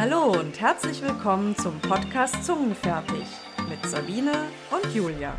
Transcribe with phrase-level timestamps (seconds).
[0.00, 3.26] Hallo und herzlich willkommen zum Podcast Zungenfertig
[3.68, 4.30] mit Sabine
[4.70, 5.36] und Julia.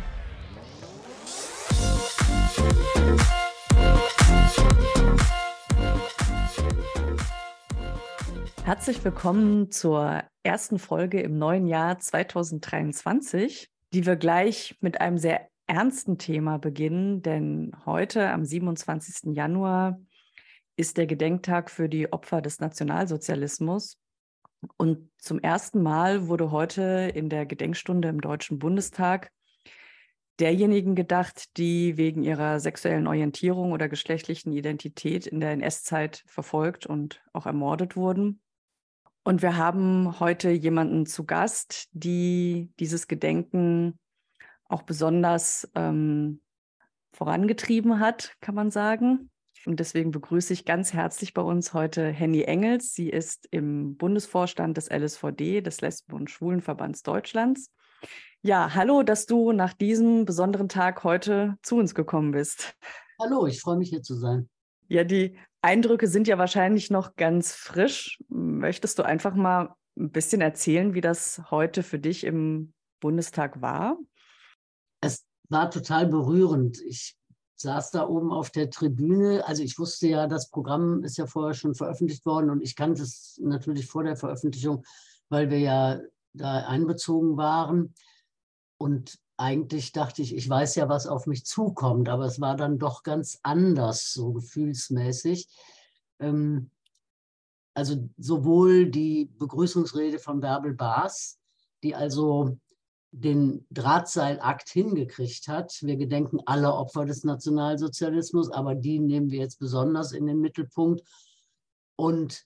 [8.62, 15.48] Herzlich willkommen zur ersten Folge im neuen Jahr 2023, die wir gleich mit einem sehr
[15.68, 19.34] ernsten Thema beginnen, denn heute am 27.
[19.34, 19.98] Januar
[20.76, 23.96] ist der Gedenktag für die Opfer des Nationalsozialismus.
[24.76, 29.30] Und zum ersten Mal wurde heute in der Gedenkstunde im Deutschen Bundestag
[30.38, 37.22] derjenigen gedacht, die wegen ihrer sexuellen Orientierung oder geschlechtlichen Identität in der NS-Zeit verfolgt und
[37.32, 38.40] auch ermordet wurden.
[39.22, 43.98] Und wir haben heute jemanden zu Gast, die dieses Gedenken
[44.64, 46.40] auch besonders ähm,
[47.12, 49.29] vorangetrieben hat, kann man sagen.
[49.66, 52.94] Und deswegen begrüße ich ganz herzlich bei uns heute Henny Engels.
[52.94, 57.70] Sie ist im Bundesvorstand des LSVD, des Lesben- und Schwulenverbands Deutschlands.
[58.42, 62.74] Ja, hallo, dass du nach diesem besonderen Tag heute zu uns gekommen bist.
[63.20, 64.48] Hallo, ich freue mich hier zu sein.
[64.88, 68.18] Ja, die Eindrücke sind ja wahrscheinlich noch ganz frisch.
[68.28, 73.98] Möchtest du einfach mal ein bisschen erzählen, wie das heute für dich im Bundestag war?
[75.02, 76.80] Es war total berührend.
[76.80, 77.14] Ich
[77.60, 79.46] saß da oben auf der Tribüne.
[79.46, 83.02] Also ich wusste ja, das Programm ist ja vorher schon veröffentlicht worden und ich kannte
[83.02, 84.82] es natürlich vor der Veröffentlichung,
[85.28, 86.00] weil wir ja
[86.32, 87.94] da einbezogen waren.
[88.78, 92.78] Und eigentlich dachte ich, ich weiß ja, was auf mich zukommt, aber es war dann
[92.78, 95.46] doch ganz anders, so gefühlsmäßig.
[96.18, 96.70] Ähm,
[97.74, 101.38] also sowohl die Begrüßungsrede von Bärbel Baas,
[101.82, 102.58] die also
[103.12, 105.76] den Drahtseilakt hingekriegt hat.
[105.82, 111.02] Wir gedenken alle Opfer des Nationalsozialismus, aber die nehmen wir jetzt besonders in den Mittelpunkt.
[111.96, 112.44] Und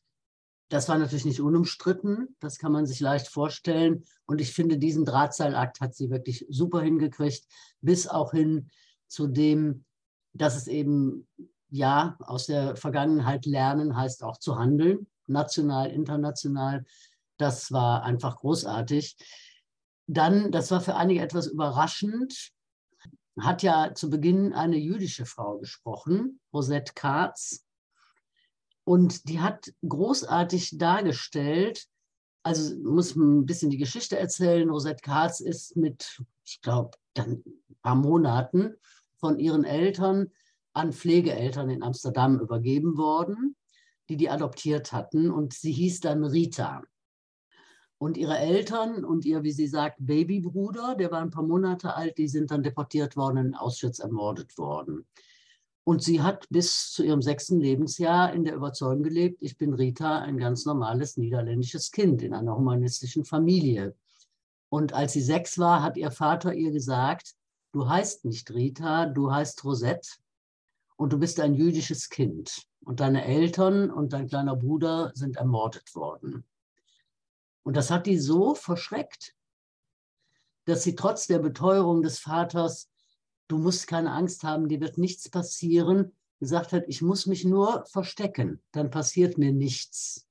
[0.70, 4.04] das war natürlich nicht unumstritten, das kann man sich leicht vorstellen.
[4.26, 7.44] Und ich finde, diesen Drahtseilakt hat sie wirklich super hingekriegt,
[7.80, 8.70] bis auch hin
[9.06, 9.84] zu dem,
[10.32, 11.28] dass es eben,
[11.68, 16.84] ja, aus der Vergangenheit lernen heißt auch zu handeln, national, international.
[17.36, 19.16] Das war einfach großartig.
[20.06, 22.52] Dann, das war für einige etwas überraschend,
[23.40, 27.64] hat ja zu Beginn eine jüdische Frau gesprochen, Rosette Katz.
[28.84, 31.86] Und die hat großartig dargestellt,
[32.42, 34.68] also muss man ein bisschen die Geschichte erzählen.
[34.68, 38.74] Rosette Katz ist mit, ich glaube, dann ein paar Monaten
[39.16, 40.30] von ihren Eltern
[40.74, 43.56] an Pflegeeltern in Amsterdam übergeben worden,
[44.10, 45.30] die die adoptiert hatten.
[45.30, 46.82] Und sie hieß dann Rita.
[48.04, 52.18] Und ihre Eltern und ihr, wie sie sagt, Babybruder, der war ein paar Monate alt,
[52.18, 55.06] die sind dann deportiert worden, in Auschwitz ermordet worden.
[55.84, 60.18] Und sie hat bis zu ihrem sechsten Lebensjahr in der Überzeugung gelebt, ich bin Rita,
[60.18, 63.96] ein ganz normales niederländisches Kind in einer humanistischen Familie.
[64.68, 67.32] Und als sie sechs war, hat ihr Vater ihr gesagt,
[67.72, 70.10] du heißt nicht Rita, du heißt Rosette
[70.96, 72.66] und du bist ein jüdisches Kind.
[72.84, 76.44] Und deine Eltern und dein kleiner Bruder sind ermordet worden.
[77.64, 79.34] Und das hat die so verschreckt,
[80.66, 82.90] dass sie trotz der Beteuerung des Vaters,
[83.48, 87.84] du musst keine Angst haben, dir wird nichts passieren, gesagt hat, ich muss mich nur
[87.86, 90.26] verstecken, dann passiert mir nichts.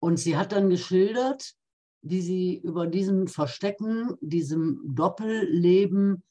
[0.00, 1.54] Und sie hat dann geschildert,
[2.02, 6.24] wie sie über diesem Verstecken, diesem Doppelleben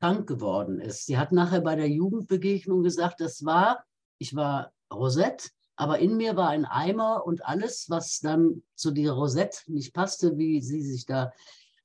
[0.00, 1.06] krank geworden ist.
[1.06, 3.84] Sie hat nachher bei der Jugendbegegnung gesagt, das war,
[4.18, 9.12] ich war Rosette, aber in mir war ein Eimer und alles, was dann zu dieser
[9.12, 11.32] Rosette nicht passte, wie sie sich da,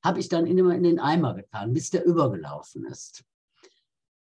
[0.04, 3.24] habe ich dann immer in den Eimer getan, bis der übergelaufen ist.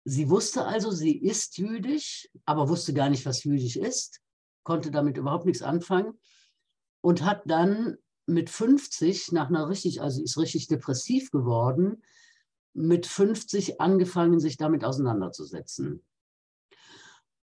[0.04, 4.20] Sie wusste also, sie ist jüdisch, aber wusste gar nicht, was jüdisch ist,
[4.62, 6.16] konnte damit überhaupt nichts anfangen
[7.00, 12.04] und hat dann mit 50 nach einer richtig, also ist richtig depressiv geworden,
[12.74, 16.04] mit 50 angefangen, sich damit auseinanderzusetzen.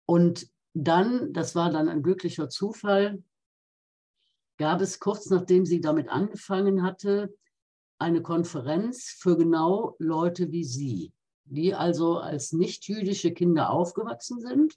[0.06, 3.24] Und dann, das war dann ein glücklicher Zufall,
[4.58, 7.34] gab es kurz nachdem sie damit angefangen hatte,
[7.98, 11.14] eine Konferenz für genau Leute wie sie,
[11.46, 14.76] die also als nicht-jüdische Kinder aufgewachsen sind,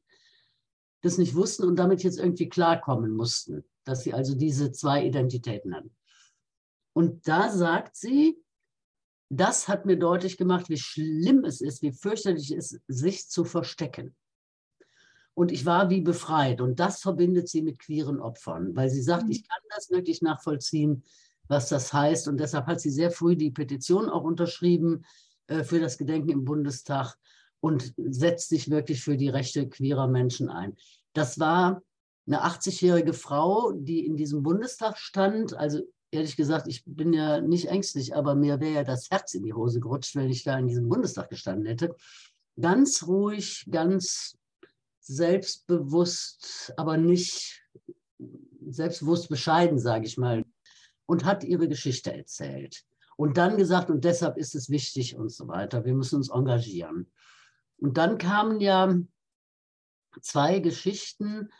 [1.02, 5.74] das nicht wussten und damit jetzt irgendwie klarkommen mussten, dass sie also diese zwei Identitäten
[5.74, 5.94] hatten.
[6.94, 8.38] Und da sagt sie,
[9.30, 13.44] das hat mir deutlich gemacht, wie schlimm es ist, wie fürchterlich es ist, sich zu
[13.44, 14.14] verstecken.
[15.34, 16.60] Und ich war wie befreit.
[16.60, 19.30] Und das verbindet sie mit queeren Opfern, weil sie sagt, mhm.
[19.30, 21.04] ich kann das wirklich nachvollziehen,
[21.48, 22.28] was das heißt.
[22.28, 25.04] Und deshalb hat sie sehr früh die Petition auch unterschrieben
[25.46, 27.16] äh, für das Gedenken im Bundestag
[27.60, 30.76] und setzt sich wirklich für die Rechte queerer Menschen ein.
[31.12, 31.82] Das war
[32.26, 35.54] eine 80-jährige Frau, die in diesem Bundestag stand.
[35.54, 35.80] Also
[36.10, 39.54] ehrlich gesagt, ich bin ja nicht ängstlich, aber mir wäre ja das Herz in die
[39.54, 41.94] Hose gerutscht, wenn ich da in diesem Bundestag gestanden hätte.
[42.60, 44.36] Ganz ruhig, ganz
[45.02, 47.62] selbstbewusst, aber nicht
[48.68, 50.44] selbstbewusst bescheiden, sage ich mal,
[51.06, 52.84] und hat ihre Geschichte erzählt.
[53.16, 57.10] Und dann gesagt, und deshalb ist es wichtig und so weiter, wir müssen uns engagieren.
[57.78, 58.96] Und dann kamen ja
[60.20, 61.50] zwei Geschichten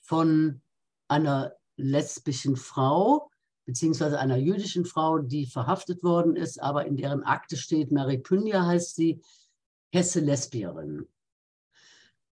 [0.00, 0.62] von
[1.08, 3.30] einer lesbischen Frau,
[3.66, 8.66] beziehungsweise einer jüdischen Frau, die verhaftet worden ist, aber in deren Akte steht, Mary Pynja
[8.66, 9.22] heißt sie,
[9.92, 11.06] Hesse Lesbierin.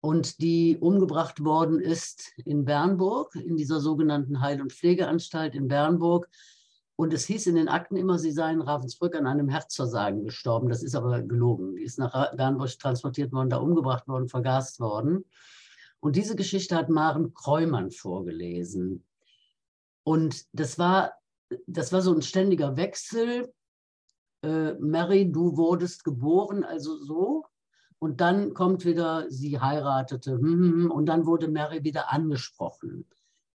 [0.01, 6.29] Und die umgebracht worden ist in Bernburg, in dieser sogenannten Heil- und Pflegeanstalt in Bernburg.
[6.95, 10.69] Und es hieß in den Akten immer, sie sei in Ravensbrück an einem Herzversagen gestorben.
[10.69, 11.75] Das ist aber gelogen.
[11.75, 15.25] Die ist nach Bernburg transportiert worden, da umgebracht worden, vergast worden.
[15.99, 19.03] Und diese Geschichte hat Maren Kreumann vorgelesen.
[20.03, 21.13] Und das war,
[21.65, 23.53] das war so ein ständiger Wechsel.
[24.41, 27.45] Äh, Mary, du wurdest geboren, also so.
[27.99, 30.33] Und dann kommt wieder, sie heiratete.
[30.33, 33.05] Hm, hm, hm, und dann wurde Mary wieder angesprochen.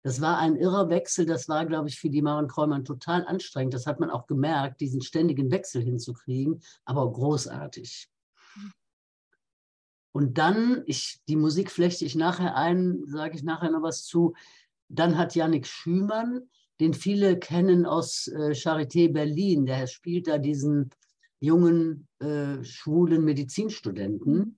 [0.02, 1.26] Das war ein irrer Wechsel.
[1.26, 3.74] Das war, glaube ich, für die Maren Kreumann total anstrengend.
[3.74, 8.10] Das hat man auch gemerkt, diesen ständigen Wechsel hinzukriegen, aber großartig.
[10.12, 14.34] Und dann, ich, die Musik flechte ich nachher ein, sage ich nachher noch was zu.
[14.88, 16.50] Dann hat Yannick Schümann,
[16.80, 20.90] den viele kennen aus äh, Charité Berlin, der spielt da diesen
[21.40, 24.58] jungen äh, schwulen Medizinstudenten.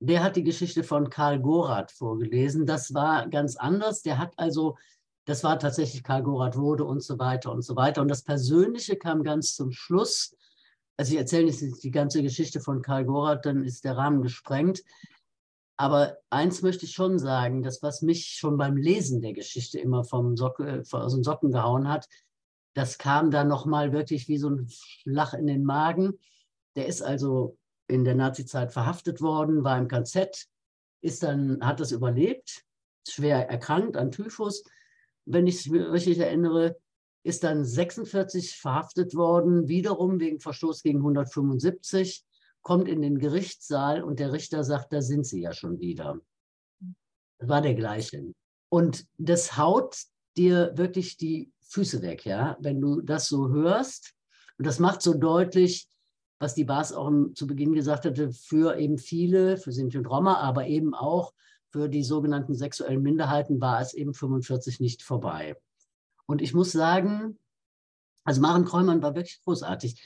[0.00, 2.66] Der hat die Geschichte von Karl Gorath vorgelesen.
[2.66, 4.02] Das war ganz anders.
[4.02, 4.76] Der hat also,
[5.24, 8.02] das war tatsächlich Karl Gorath wurde und so weiter und so weiter.
[8.02, 10.36] Und das Persönliche kam ganz zum Schluss
[10.96, 14.82] also ich erzähle nicht die ganze Geschichte von Karl Gorath, dann ist der Rahmen gesprengt.
[15.78, 20.04] Aber eins möchte ich schon sagen, das, was mich schon beim Lesen der Geschichte immer
[20.04, 22.08] vom Socke, aus den Socken gehauen hat,
[22.76, 26.18] das kam dann nochmal wirklich wie so ein Schlag in den Magen.
[26.76, 27.56] Der ist also
[27.88, 30.46] in der Nazizeit verhaftet worden, war im KZ,
[31.00, 32.64] ist dann, hat das überlebt,
[33.08, 34.62] schwer erkrankt an Typhus,
[35.24, 36.76] wenn ich es richtig erinnere,
[37.22, 42.26] ist dann 46 verhaftet worden, wiederum wegen Verstoß gegen 175,
[42.60, 46.20] kommt in den Gerichtssaal und der Richter sagt, da sind sie ja schon wieder.
[47.38, 48.34] Das war der gleiche.
[48.68, 49.96] Und das haut
[50.36, 54.14] dir wirklich die Füße weg, ja, wenn du das so hörst.
[54.58, 55.88] Und das macht so deutlich,
[56.38, 60.38] was die Bas auch zu Beginn gesagt hatte, für eben viele, für Sinti und Roma,
[60.38, 61.32] aber eben auch
[61.70, 65.56] für die sogenannten sexuellen Minderheiten war es eben 45 nicht vorbei.
[66.26, 67.38] Und ich muss sagen,
[68.24, 70.02] also Maren Kreumann war wirklich großartig.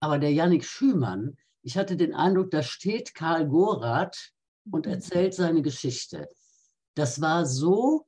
[0.00, 4.32] Aber der Yannick Schümann, ich hatte den Eindruck, da steht Karl Gorath
[4.70, 4.92] und mhm.
[4.92, 6.28] erzählt seine Geschichte.
[6.94, 8.06] Das war so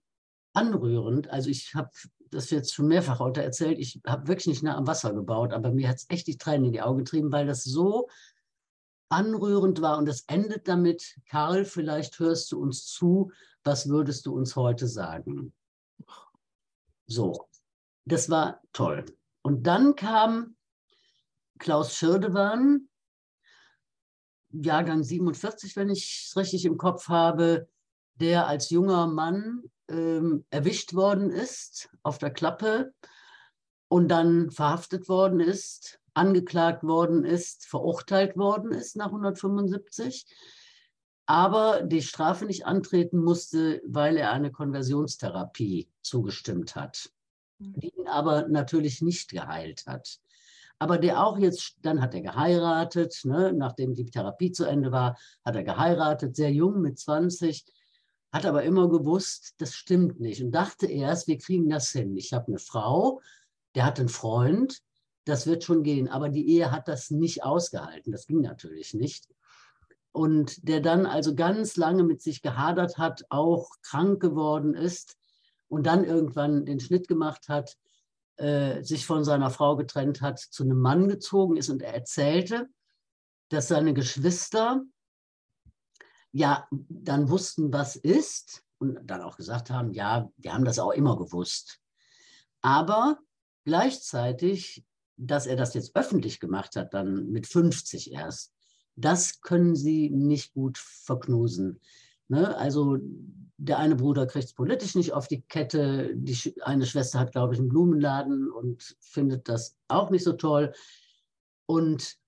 [0.53, 1.29] anrührend.
[1.29, 1.91] Also ich habe
[2.37, 3.79] das jetzt schon mehrfach heute erzählt.
[3.79, 6.67] Ich habe wirklich nicht nah am Wasser gebaut, aber mir hat es echt die Tränen
[6.67, 8.09] in die Augen getrieben, weil das so
[9.09, 9.99] anrührend war.
[9.99, 13.33] Und es endet damit, Karl, vielleicht hörst du uns zu,
[13.65, 15.53] was würdest du uns heute sagen?
[17.07, 17.49] So,
[18.05, 19.05] das war toll.
[19.43, 20.57] Und dann kam
[21.59, 22.89] Klaus Schirdewan,
[24.51, 27.69] Jahrgang 47, wenn ich es richtig im Kopf habe,
[28.15, 32.93] der als junger Mann ähm, erwischt worden ist auf der Klappe
[33.89, 40.27] und dann verhaftet worden ist, angeklagt worden ist, verurteilt worden ist nach 175,
[41.27, 47.11] aber die Strafe nicht antreten musste, weil er eine Konversionstherapie zugestimmt hat,
[47.59, 47.75] mhm.
[47.81, 50.19] die ihn aber natürlich nicht geheilt hat.
[50.79, 55.19] Aber der auch jetzt, dann hat er geheiratet, ne, nachdem die Therapie zu Ende war,
[55.45, 57.65] hat er geheiratet, sehr jung mit 20,
[58.37, 62.17] hat aber immer gewusst, das stimmt nicht und dachte erst, wir kriegen das hin.
[62.17, 63.21] Ich habe eine Frau,
[63.75, 64.81] der hat einen Freund,
[65.25, 66.09] das wird schon gehen.
[66.09, 69.29] Aber die Ehe hat das nicht ausgehalten, das ging natürlich nicht
[70.17, 75.19] und der dann also ganz lange mit sich gehadert hat, auch krank geworden ist
[75.69, 77.77] und dann irgendwann den Schnitt gemacht hat,
[78.37, 82.67] äh, sich von seiner Frau getrennt hat, zu einem Mann gezogen ist und er erzählte,
[83.51, 84.83] dass seine Geschwister
[86.37, 90.93] ja dann wussten, was ist und dann auch gesagt haben, ja, wir haben das auch
[90.93, 91.81] immer gewusst.
[92.61, 93.19] Aber
[93.65, 94.85] gleichzeitig,
[95.17, 98.53] dass er das jetzt öffentlich gemacht hat, dann mit 50 erst,
[98.97, 101.81] das können sie nicht gut verknusen.
[102.29, 102.57] Ne?
[102.57, 102.99] Also
[103.57, 107.55] der eine Bruder kriegt es politisch nicht auf die Kette, die eine Schwester hat, glaube
[107.55, 110.75] ich, einen Blumenladen und findet das auch nicht so toll.
[111.65, 112.19] Und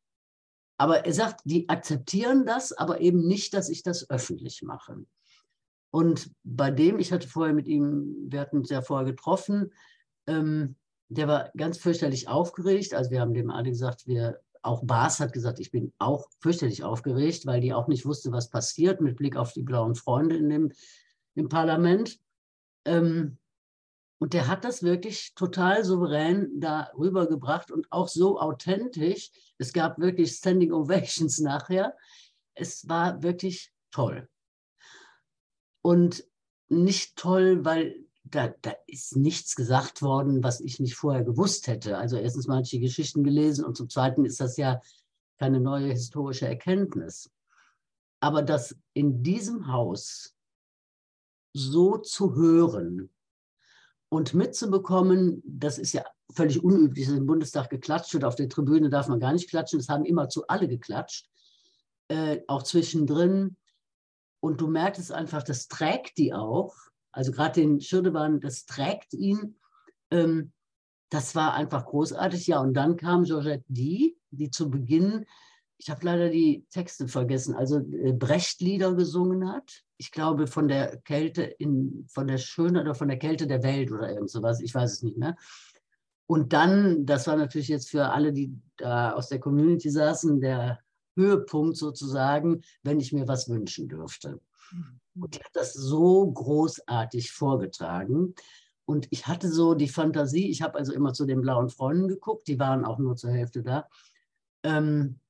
[0.78, 5.04] aber er sagt, die akzeptieren das, aber eben nicht, dass ich das öffentlich mache.
[5.90, 9.72] Und bei dem, ich hatte vorher mit ihm, wir hatten uns ja vorher getroffen,
[10.26, 10.76] ähm,
[11.08, 12.94] der war ganz fürchterlich aufgeregt.
[12.94, 16.84] Also wir haben dem alle gesagt, wir, auch Bas hat gesagt, ich bin auch fürchterlich
[16.84, 20.48] aufgeregt, weil die auch nicht wusste, was passiert mit Blick auf die blauen Freunde in
[20.48, 20.72] dem,
[21.34, 22.18] im Parlament.
[22.84, 23.38] Ähm,
[24.18, 29.30] und der hat das wirklich total souverän da rübergebracht und auch so authentisch.
[29.58, 31.96] Es gab wirklich Standing Ovations nachher.
[32.54, 34.28] Es war wirklich toll.
[35.82, 36.24] Und
[36.68, 41.96] nicht toll, weil da, da ist nichts gesagt worden, was ich nicht vorher gewusst hätte.
[41.96, 44.82] Also erstens mal ich die Geschichten gelesen und zum Zweiten ist das ja
[45.38, 47.30] keine neue historische Erkenntnis.
[48.20, 50.34] Aber das in diesem Haus
[51.54, 53.10] so zu hören
[54.08, 58.24] und mitzubekommen, das ist ja völlig unüblich, dass im Bundestag geklatscht wird.
[58.24, 59.80] Auf der Tribüne darf man gar nicht klatschen.
[59.80, 61.28] Es haben immer zu alle geklatscht,
[62.08, 63.56] äh, auch zwischendrin.
[64.40, 66.74] Und du merkst es einfach, das trägt die auch.
[67.12, 69.56] Also gerade den Schirdewan, das trägt ihn.
[70.10, 70.52] Ähm,
[71.10, 72.46] das war einfach großartig.
[72.46, 75.26] Ja, und dann kam Georgette Die, die zu Beginn,
[75.78, 79.84] ich habe leider die Texte vergessen, also äh, Brecht-Lieder gesungen hat.
[79.98, 83.92] Ich glaube, von der Kälte in, von der Schöne oder von der Kälte der Welt
[83.92, 85.36] oder irgend sowas, ich weiß es nicht mehr.
[86.26, 90.78] Und dann, das war natürlich jetzt für alle, die da aus der Community saßen, der
[91.16, 94.40] Höhepunkt sozusagen, wenn ich mir was wünschen dürfte.
[94.70, 95.00] Mhm.
[95.22, 98.34] Und die hat das so großartig vorgetragen.
[98.84, 102.46] Und ich hatte so die Fantasie, ich habe also immer zu den blauen Freunden geguckt,
[102.46, 103.88] die waren auch nur zur Hälfte da.
[104.62, 105.20] Ähm,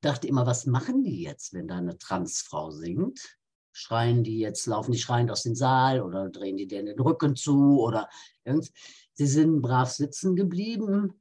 [0.00, 3.38] dachte immer, was machen die jetzt, wenn da eine Transfrau singt?
[3.74, 7.34] Schreien die jetzt, laufen die schreiend aus dem Saal oder drehen die denen den Rücken
[7.34, 8.08] zu oder
[8.44, 8.72] irgendwas?
[9.14, 11.20] Sie sind brav sitzen geblieben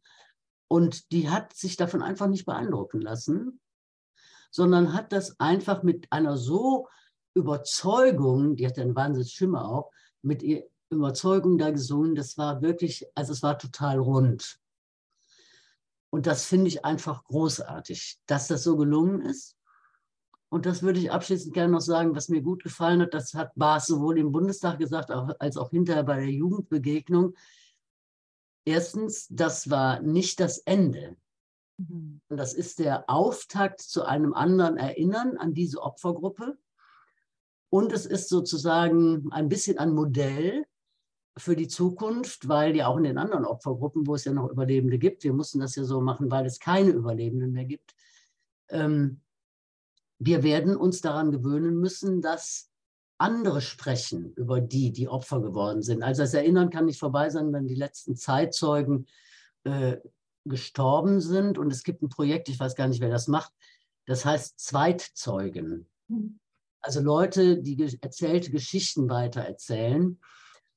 [0.68, 3.60] und die hat sich davon einfach nicht beeindrucken lassen,
[4.52, 6.88] sondern hat das einfach mit einer so
[7.34, 9.92] Überzeugung, die hat eine Wahnsinnsstimme auch,
[10.22, 14.60] mit ihr Überzeugung da gesungen, das war wirklich, also es war total rund.
[16.12, 19.58] Und das finde ich einfach großartig, dass das so gelungen ist.
[20.54, 23.16] Und das würde ich abschließend gerne noch sagen, was mir gut gefallen hat.
[23.16, 27.34] Das hat Bas sowohl im Bundestag gesagt, als auch hinterher bei der Jugendbegegnung.
[28.64, 31.18] Erstens, das war nicht das Ende.
[31.80, 32.22] Mhm.
[32.30, 36.56] Das ist der Auftakt zu einem anderen Erinnern an diese Opfergruppe.
[37.72, 40.66] Und es ist sozusagen ein bisschen ein Modell
[41.36, 45.00] für die Zukunft, weil ja auch in den anderen Opfergruppen, wo es ja noch Überlebende
[45.00, 47.96] gibt, wir mussten das ja so machen, weil es keine Überlebenden mehr gibt,
[48.70, 49.23] ähm,
[50.26, 52.70] wir werden uns daran gewöhnen müssen, dass
[53.18, 56.04] andere sprechen über die, die Opfer geworden sind.
[56.04, 59.08] Also das Erinnern kann nicht vorbei sein, wenn die letzten Zeitzeugen
[59.64, 59.98] äh,
[60.46, 61.58] gestorben sind.
[61.58, 63.54] Und es gibt ein Projekt, ich weiß gar nicht, wer das macht,
[64.06, 65.88] das heißt Zweitzeugen.
[66.08, 66.40] Mhm.
[66.82, 70.20] Also Leute, die erzählte Geschichten weitererzählen.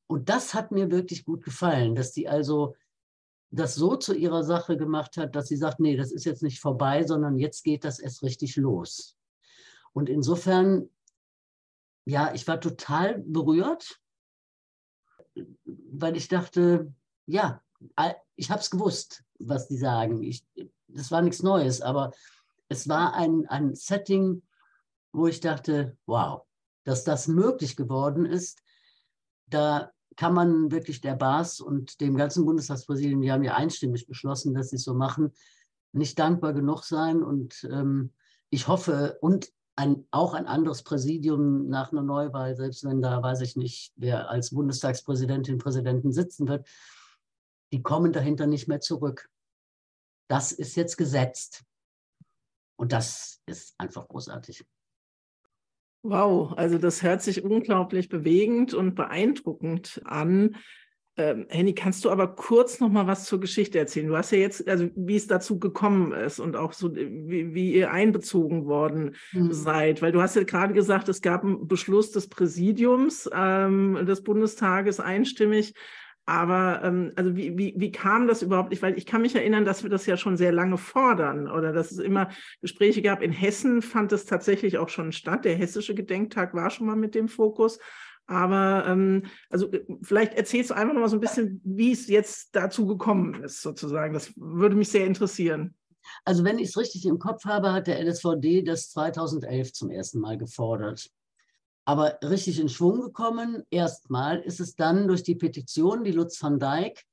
[0.06, 2.76] Und das hat mir wirklich gut gefallen, dass die also
[3.50, 6.60] das so zu ihrer Sache gemacht hat, dass sie sagt, nee, das ist jetzt nicht
[6.60, 9.15] vorbei, sondern jetzt geht das erst richtig los.
[9.96, 10.90] Und insofern,
[12.04, 13.98] ja, ich war total berührt,
[15.64, 16.92] weil ich dachte,
[17.24, 17.62] ja,
[18.34, 20.22] ich habe es gewusst was die sagen.
[20.22, 20.46] Ich,
[20.88, 22.12] das war nichts Neues, aber
[22.68, 24.42] es war ein, ein Setting,
[25.12, 26.42] wo ich dachte, wow,
[26.84, 28.62] dass das möglich geworden ist,
[29.46, 34.54] da kann man wirklich der BAS und dem ganzen Bundestagspräsidium, die haben ja einstimmig beschlossen,
[34.54, 35.32] dass sie es so machen,
[35.92, 37.22] nicht dankbar genug sein.
[37.22, 38.12] Und ähm,
[38.50, 43.42] ich hoffe, und ein, auch ein anderes Präsidium nach einer Neuwahl, selbst wenn da weiß
[43.42, 46.66] ich nicht, wer als Bundestagspräsidentin, Präsidenten sitzen wird,
[47.72, 49.28] die kommen dahinter nicht mehr zurück.
[50.28, 51.64] Das ist jetzt gesetzt.
[52.76, 54.66] Und das ist einfach großartig.
[56.02, 60.56] Wow, also das hört sich unglaublich bewegend und beeindruckend an.
[61.18, 64.08] Ähm, Henny, kannst du aber kurz noch mal was zur Geschichte erzählen?
[64.08, 67.72] Du hast ja jetzt, also wie es dazu gekommen ist und auch so, wie, wie
[67.72, 69.52] ihr einbezogen worden mhm.
[69.52, 74.22] seid, weil du hast ja gerade gesagt, es gab einen Beschluss des Präsidiums ähm, des
[74.22, 75.74] Bundestages einstimmig
[76.26, 78.82] aber ähm, also wie, wie, wie kam das überhaupt nicht?
[78.82, 81.92] Weil ich kann mich erinnern, dass wir das ja schon sehr lange fordern oder dass
[81.92, 82.30] es immer
[82.60, 83.22] Gespräche gab.
[83.22, 85.44] In Hessen fand es tatsächlich auch schon statt.
[85.44, 87.78] Der hessische Gedenktag war schon mal mit dem Fokus.
[88.26, 92.08] Aber ähm, also äh, vielleicht erzählst du einfach noch mal so ein bisschen, wie es
[92.08, 94.14] jetzt dazu gekommen ist, sozusagen.
[94.14, 95.74] Das würde mich sehr interessieren.
[96.24, 100.20] Also wenn ich es richtig im Kopf habe, hat der LSVD das 2011 zum ersten
[100.20, 101.08] Mal gefordert.
[101.84, 106.58] Aber richtig in Schwung gekommen, erstmal ist es dann durch die Petition, die Lutz van
[106.58, 107.04] Dijk,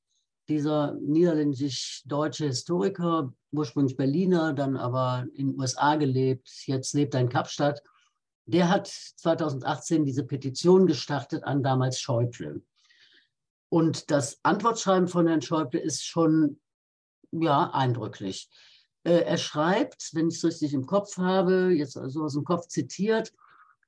[0.48, 7.28] dieser niederländisch-deutsche Historiker, ursprünglich Berliner, dann aber in den USA gelebt, jetzt lebt er in
[7.28, 7.82] Kapstadt,
[8.46, 12.62] der hat 2018 diese Petition gestartet an damals Schäuble.
[13.70, 16.60] Und das Antwortschreiben von Herrn Schäuble ist schon
[17.32, 18.48] ja, eindrücklich.
[19.02, 22.68] Äh, er schreibt, wenn ich es richtig im Kopf habe, jetzt also aus dem Kopf
[22.68, 23.32] zitiert,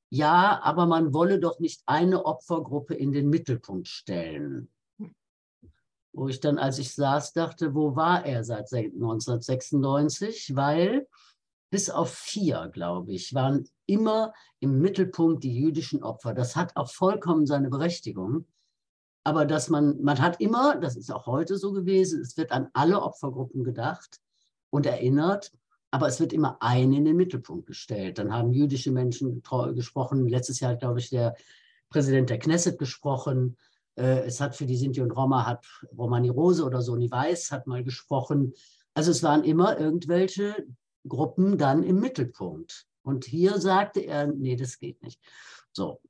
[0.08, 4.70] ja, aber man wolle doch nicht eine Opfergruppe in den Mittelpunkt stellen.
[6.12, 10.56] Wo ich dann, als ich saß, dachte, wo war er seit 1996?
[10.56, 11.06] Weil
[11.76, 16.32] bis auf vier, glaube ich, waren immer im Mittelpunkt die jüdischen Opfer.
[16.32, 18.46] Das hat auch vollkommen seine Berechtigung.
[19.24, 22.68] Aber dass man, man hat immer, das ist auch heute so gewesen, es wird an
[22.72, 24.22] alle Opfergruppen gedacht
[24.70, 25.52] und erinnert,
[25.90, 28.16] aber es wird immer eine in den Mittelpunkt gestellt.
[28.16, 29.42] Dann haben jüdische Menschen
[29.74, 30.28] gesprochen.
[30.28, 31.36] Letztes Jahr hat, glaube ich, der
[31.90, 33.58] Präsident der Knesset gesprochen.
[33.96, 37.66] Äh, es hat für die Sinti und Roma, hat Romani Rose oder Soni Weiß hat
[37.66, 38.54] mal gesprochen.
[38.94, 40.66] Also es waren immer irgendwelche
[41.08, 42.86] Gruppen dann im Mittelpunkt.
[43.02, 45.20] Und hier sagte er, nee, das geht nicht.
[45.72, 46.00] So,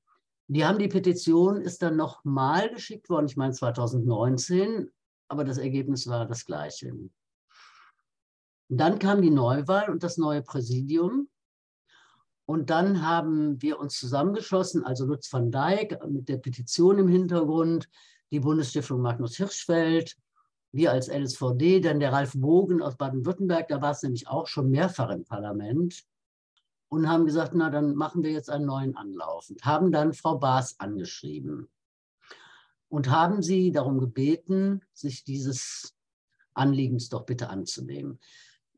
[0.49, 4.91] die haben die Petition, ist dann nochmal geschickt worden, ich meine 2019,
[5.29, 6.93] aber das Ergebnis war das gleiche.
[8.69, 11.29] Dann kam die Neuwahl und das neue Präsidium.
[12.47, 17.88] Und dann haben wir uns zusammengeschlossen, also Lutz van Dijk mit der Petition im Hintergrund,
[18.31, 20.17] die Bundesstiftung Magnus Hirschfeld,
[20.76, 24.71] wir als LSVD, dann der Ralf Bogen aus Baden-Württemberg, da war es nämlich auch schon
[24.71, 26.04] mehrfach im Parlament
[26.88, 30.38] und haben gesagt, na dann machen wir jetzt einen neuen Anlauf und haben dann Frau
[30.38, 31.68] Baas angeschrieben
[32.88, 35.95] und haben sie darum gebeten, sich dieses
[36.54, 38.18] Anliegens doch bitte anzunehmen.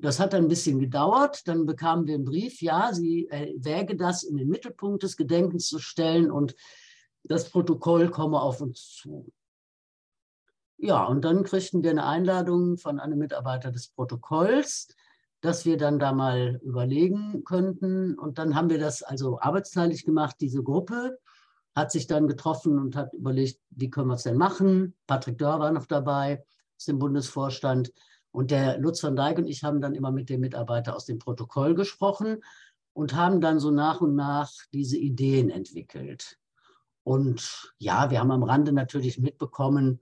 [0.01, 1.47] Das hat ein bisschen gedauert.
[1.49, 5.79] Dann bekamen wir einen Brief, ja, sie wäge das in den Mittelpunkt des Gedenkens zu
[5.79, 6.55] stellen und
[7.25, 9.31] das Protokoll komme auf uns zu.
[10.81, 14.89] Ja, und dann kriegten wir eine Einladung von einem Mitarbeiter des Protokolls,
[15.41, 18.17] dass wir dann da mal überlegen könnten.
[18.17, 20.37] Und dann haben wir das also arbeitsteilig gemacht.
[20.41, 21.19] Diese Gruppe
[21.75, 24.95] hat sich dann getroffen und hat überlegt, wie können wir es denn machen.
[25.09, 26.45] Patrick Dörr war noch dabei
[26.77, 27.93] aus dem Bundesvorstand.
[28.31, 31.19] Und der Lutz von Dijk und ich haben dann immer mit dem Mitarbeiter aus dem
[31.19, 32.43] Protokoll gesprochen
[32.93, 36.39] und haben dann so nach und nach diese Ideen entwickelt.
[37.03, 40.01] Und ja, wir haben am Rande natürlich mitbekommen,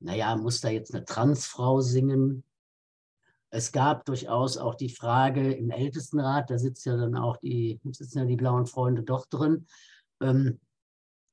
[0.00, 2.44] naja, muss da jetzt eine Transfrau singen?
[3.50, 8.18] Es gab durchaus auch die Frage im Ältestenrat, da sitzt ja dann auch die, sitzen
[8.18, 9.66] ja die blauen Freunde doch drin,
[10.20, 10.58] ähm,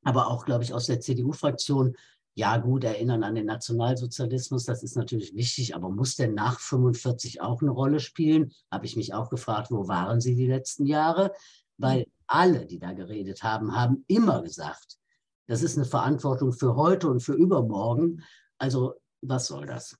[0.04, 1.95] aber auch, glaube ich, aus der CDU-Fraktion,
[2.34, 7.41] ja gut, erinnern an den Nationalsozialismus, das ist natürlich wichtig, aber muss der nach 45
[7.41, 8.52] auch eine Rolle spielen?
[8.71, 11.34] Habe ich mich auch gefragt, wo waren sie die letzten Jahre?
[11.78, 14.97] Weil alle, die da geredet haben, haben immer gesagt,
[15.47, 18.24] das ist eine Verantwortung für heute und für übermorgen.
[18.62, 19.97] Also was soll das?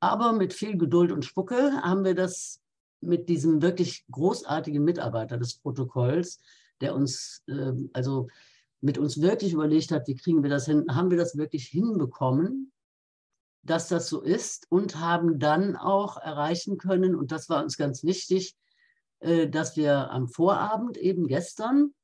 [0.00, 2.60] Aber mit viel Geduld und Spucke haben wir das
[3.00, 6.40] mit diesem wirklich großartigen Mitarbeiter des Protokolls,
[6.82, 8.28] der uns, äh, also
[8.82, 12.70] mit uns wirklich überlegt hat, wie kriegen wir das hin, haben wir das wirklich hinbekommen,
[13.62, 18.04] dass das so ist und haben dann auch erreichen können, und das war uns ganz
[18.04, 18.56] wichtig,
[19.20, 21.94] äh, dass wir am Vorabend eben gestern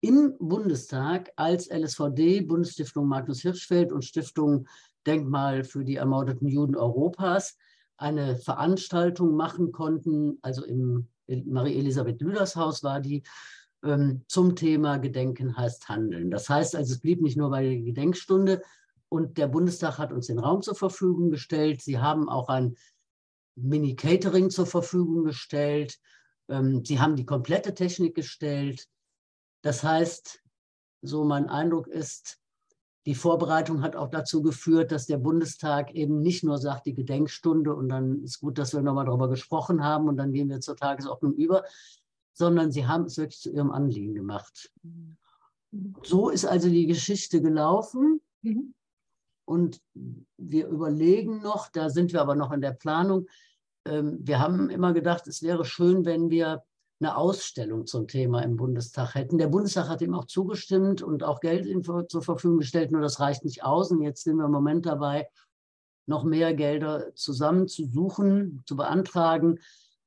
[0.00, 4.66] im Bundestag als LSVD, Bundesstiftung Magnus Hirschfeld und Stiftung
[5.06, 7.56] Denkmal für die ermordeten Juden Europas
[7.96, 10.38] eine Veranstaltung machen konnten.
[10.42, 13.22] Also im Marie-Elisabeth Lüders Haus war die
[13.82, 16.30] ähm, zum Thema Gedenken heißt Handeln.
[16.30, 18.62] Das heißt also, es blieb nicht nur bei der Gedenkstunde
[19.08, 21.82] und der Bundestag hat uns den Raum zur Verfügung gestellt.
[21.82, 22.76] Sie haben auch ein
[23.56, 25.98] Mini-Catering zur Verfügung gestellt.
[26.48, 28.86] Ähm, sie haben die komplette Technik gestellt.
[29.62, 30.42] Das heißt,
[31.02, 32.38] so mein Eindruck ist,
[33.06, 37.74] die Vorbereitung hat auch dazu geführt, dass der Bundestag eben nicht nur sagt, die Gedenkstunde
[37.74, 40.76] und dann ist gut, dass wir nochmal darüber gesprochen haben und dann gehen wir zur
[40.76, 41.64] Tagesordnung über,
[42.34, 44.70] sondern sie haben es wirklich zu ihrem Anliegen gemacht.
[46.02, 48.20] So ist also die Geschichte gelaufen.
[48.42, 48.74] Mhm.
[49.46, 49.80] Und
[50.36, 53.26] wir überlegen noch, da sind wir aber noch in der Planung,
[53.84, 56.62] ähm, wir haben immer gedacht, es wäre schön, wenn wir
[57.00, 59.38] eine Ausstellung zum Thema im Bundestag hätten.
[59.38, 61.66] Der Bundestag hat ihm auch zugestimmt und auch Geld
[62.08, 63.90] zur Verfügung gestellt, nur das reicht nicht aus.
[63.90, 65.28] Und jetzt sind wir im Moment dabei,
[66.06, 69.60] noch mehr Gelder zusammenzusuchen, zu beantragen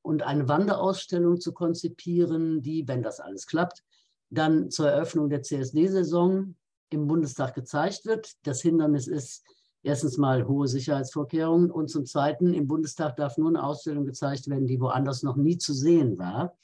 [0.04, 3.84] und eine Wanderausstellung zu konzipieren, die, wenn das alles klappt,
[4.30, 6.56] dann zur Eröffnung der CSD-Saison
[6.90, 8.34] im Bundestag gezeigt wird.
[8.44, 9.44] Das Hindernis ist
[9.82, 14.68] erstens mal hohe Sicherheitsvorkehrungen und zum Zweiten, im Bundestag darf nur eine Ausstellung gezeigt werden,
[14.68, 16.56] die woanders noch nie zu sehen war.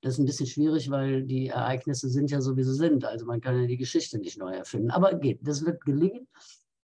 [0.00, 3.04] Das ist ein bisschen schwierig, weil die Ereignisse sind ja so, wie sie sind.
[3.04, 4.90] Also man kann ja die Geschichte nicht neu erfinden.
[4.90, 6.28] Aber geht, das wird gelingen,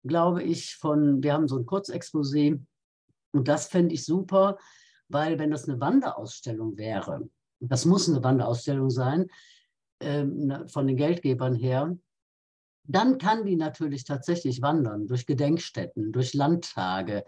[0.05, 2.61] glaube ich, von, wir haben so ein Kurzexposé
[3.33, 4.59] und das fände ich super,
[5.09, 7.29] weil wenn das eine Wanderausstellung wäre,
[7.61, 9.27] das muss eine Wanderausstellung sein,
[10.01, 11.97] ähm, von den Geldgebern her,
[12.85, 17.25] dann kann die natürlich tatsächlich wandern durch Gedenkstätten, durch Landtage,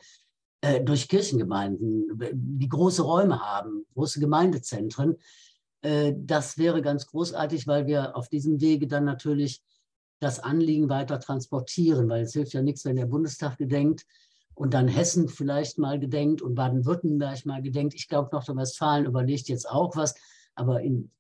[0.62, 5.16] äh, durch Kirchengemeinden, die große Räume haben, große Gemeindezentren.
[5.82, 9.62] Äh, das wäre ganz großartig, weil wir auf diesem Wege dann natürlich
[10.20, 14.06] das Anliegen weiter transportieren, weil es hilft ja nichts, wenn der Bundestag gedenkt
[14.54, 17.94] und dann Hessen vielleicht mal gedenkt und Baden-Württemberg mal gedenkt.
[17.94, 20.14] Ich glaube, Nordrhein-Westfalen überlegt jetzt auch was,
[20.54, 21.10] aber in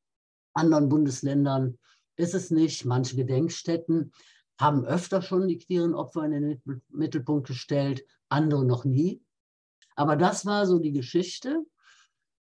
[0.54, 1.78] anderen Bundesländern
[2.16, 2.84] ist es nicht.
[2.84, 4.12] Manche Gedenkstätten
[4.60, 9.22] haben öfter schon die queeren Opfer in den Mittelpunkt gestellt, andere noch nie.
[9.96, 11.64] Aber das war so die Geschichte.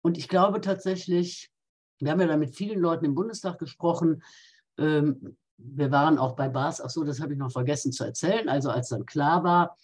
[0.02, 1.50] Und ich glaube tatsächlich,
[2.00, 4.22] wir haben ja da mit vielen Leuten im Bundestag gesprochen.
[4.78, 8.48] Ähm, wir waren auch bei Bas, ach so, das habe ich noch vergessen zu erzählen.
[8.48, 9.76] Also als dann klar war,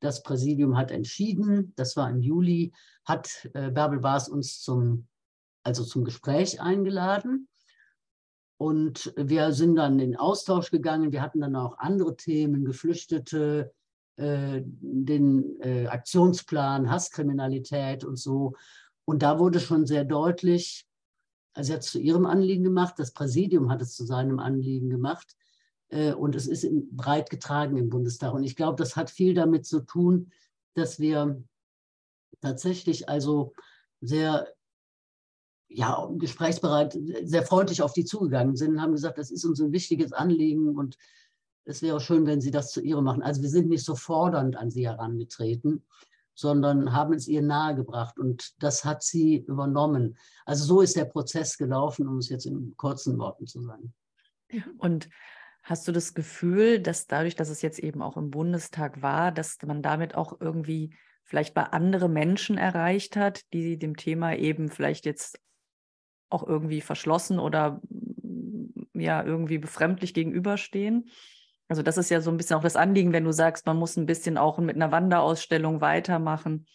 [0.00, 2.72] das Präsidium hat entschieden, das war im Juli,
[3.04, 5.06] hat äh, Bärbel Bas uns zum,
[5.64, 7.48] also zum Gespräch eingeladen.
[8.58, 11.12] Und wir sind dann in Austausch gegangen.
[11.12, 13.72] Wir hatten dann auch andere Themen, Geflüchtete,
[14.16, 18.54] äh, den äh, Aktionsplan, Hasskriminalität und so.
[19.04, 20.87] Und da wurde schon sehr deutlich,
[21.58, 24.90] also sie hat es zu ihrem Anliegen gemacht, das Präsidium hat es zu seinem Anliegen
[24.90, 25.34] gemacht.
[25.88, 28.32] Äh, und es ist breit getragen im Bundestag.
[28.32, 30.30] Und ich glaube, das hat viel damit zu tun,
[30.74, 31.42] dass wir
[32.40, 33.54] tatsächlich also
[34.00, 34.46] sehr
[35.66, 39.72] ja, gesprächsbereit, sehr freundlich auf die zugegangen sind und haben gesagt, das ist uns ein
[39.72, 40.96] wichtiges Anliegen und
[41.64, 43.20] es wäre schön, wenn Sie das zu Ihre machen.
[43.20, 45.82] Also wir sind nicht so fordernd an Sie herangetreten,
[46.38, 50.16] sondern haben es ihr nahegebracht und das hat sie übernommen.
[50.46, 53.92] Also so ist der Prozess gelaufen, um es jetzt in kurzen Worten zu sagen.
[54.78, 55.08] Und
[55.64, 59.58] hast du das Gefühl, dass dadurch, dass es jetzt eben auch im Bundestag war, dass
[59.66, 65.06] man damit auch irgendwie vielleicht bei anderen Menschen erreicht hat, die dem Thema eben vielleicht
[65.06, 65.40] jetzt
[66.30, 67.82] auch irgendwie verschlossen oder
[68.94, 71.10] ja irgendwie befremdlich gegenüberstehen.
[71.68, 73.96] Also das ist ja so ein bisschen auch das Anliegen, wenn du sagst, man muss
[73.96, 76.66] ein bisschen auch mit einer Wanderausstellung weitermachen.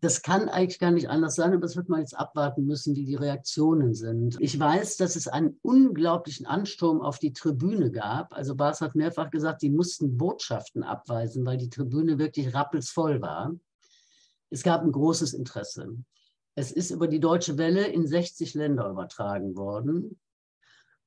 [0.00, 3.04] Das kann eigentlich gar nicht anders sein, aber das wird man jetzt abwarten müssen, wie
[3.04, 4.36] die Reaktionen sind.
[4.40, 8.34] Ich weiß, dass es einen unglaublichen Ansturm auf die Tribüne gab.
[8.34, 13.54] Also Bas hat mehrfach gesagt, die mussten Botschaften abweisen, weil die Tribüne wirklich rappelsvoll war.
[14.50, 15.96] Es gab ein großes Interesse.
[16.54, 20.18] Es ist über die Deutsche Welle in 60 Länder übertragen worden.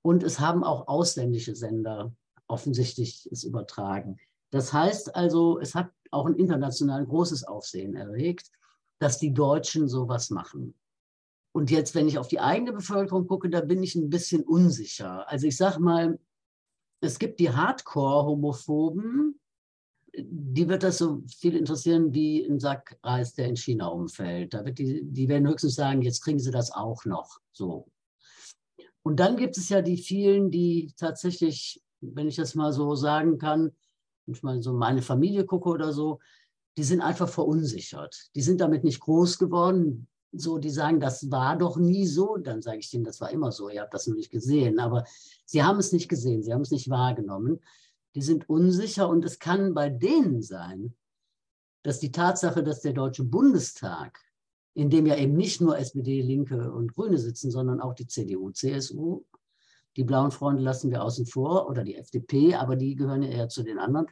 [0.02, 2.12] Und es haben auch ausländische Sender
[2.49, 4.17] offensichtlich es übertragen.
[4.51, 8.51] Das heißt also, es hat auch ein international großes Aufsehen erregt,
[8.99, 10.73] dass die Deutschen sowas machen.
[11.51, 15.29] Und jetzt, wenn ich auf die eigene Bevölkerung gucke, da bin ich ein bisschen unsicher.
[15.29, 16.19] Also ich sage mal,
[17.01, 19.39] es gibt die Hardcore-Homophoben,
[20.15, 24.53] die wird das so viel interessieren wie ein Sack Reis, der in China umfällt.
[24.53, 27.39] Da wird die, die werden höchstens sagen, jetzt kriegen sie das auch noch.
[27.51, 27.88] So.
[29.03, 33.38] Und dann gibt es ja die vielen, die tatsächlich, wenn ich das mal so sagen
[33.38, 33.71] kann,
[34.25, 36.19] wenn ich mal so meine Familie gucke oder so,
[36.77, 38.29] die sind einfach verunsichert.
[38.35, 40.07] Die sind damit nicht groß geworden.
[40.31, 42.38] So, die sagen, das war doch nie so.
[42.38, 43.69] Dann sage ich denen, das war immer so.
[43.69, 44.79] Ihr habt das noch nicht gesehen.
[44.79, 45.03] Aber
[45.45, 46.43] sie haben es nicht gesehen.
[46.43, 47.59] Sie haben es nicht wahrgenommen
[48.15, 50.95] die sind unsicher und es kann bei denen sein,
[51.83, 54.19] dass die Tatsache, dass der Deutsche Bundestag,
[54.73, 58.51] in dem ja eben nicht nur SPD, Linke und Grüne sitzen, sondern auch die CDU,
[58.51, 59.23] CSU,
[59.99, 63.49] die blauen Freunde lassen wir außen vor oder die FDP, aber die gehören ja eher
[63.49, 64.07] zu den anderen,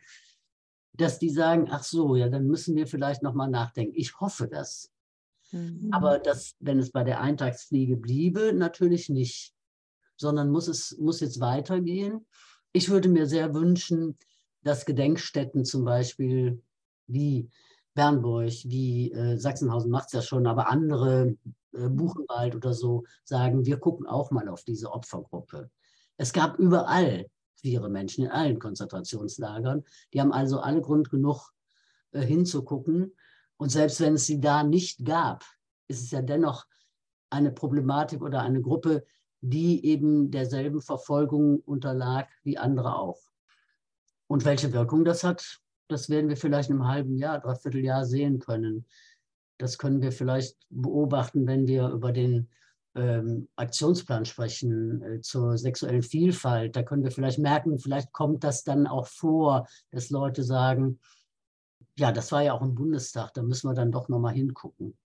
[0.91, 3.93] dass die sagen, ach so, ja, dann müssen wir vielleicht nochmal nachdenken.
[3.95, 4.91] Ich hoffe das.
[5.53, 5.87] Mhm.
[5.93, 9.53] Aber das, wenn es bei der Eintagsfliege bliebe, natürlich nicht,
[10.17, 12.25] sondern muss es muss jetzt weitergehen.
[12.73, 14.17] Ich würde mir sehr wünschen,
[14.63, 16.61] dass Gedenkstätten zum Beispiel
[17.07, 17.49] wie
[17.93, 21.37] Bernburg, wie äh, Sachsenhausen macht es ja schon, aber andere,
[21.71, 25.69] äh, Buchenwald oder so, sagen, wir gucken auch mal auf diese Opfergruppe.
[26.17, 27.27] Es gab überall
[27.61, 29.83] queere Menschen in allen Konzentrationslagern.
[30.13, 31.51] Die haben also alle Grund genug
[32.11, 33.13] äh, hinzugucken.
[33.57, 35.43] Und selbst wenn es sie da nicht gab,
[35.87, 36.65] ist es ja dennoch
[37.29, 39.05] eine Problematik oder eine Gruppe,
[39.41, 43.19] die eben derselben Verfolgung unterlag wie andere auch.
[44.27, 48.05] Und welche Wirkung das hat, das werden wir vielleicht in einem halben Jahr, dreiviertel Jahr
[48.05, 48.85] sehen können.
[49.57, 52.49] Das können wir vielleicht beobachten, wenn wir über den
[52.97, 56.75] ähm, Aktionsplan sprechen äh, zur sexuellen Vielfalt.
[56.75, 60.99] Da können wir vielleicht merken, vielleicht kommt das dann auch vor, dass Leute sagen,
[61.97, 64.97] ja, das war ja auch im Bundestag, da müssen wir dann doch nochmal hingucken.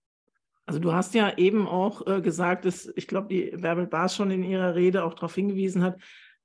[0.65, 4.31] Also du hast ja eben auch äh, gesagt, dass ich glaube, die Bärbel Baas schon
[4.31, 5.99] in ihrer Rede auch darauf hingewiesen hat,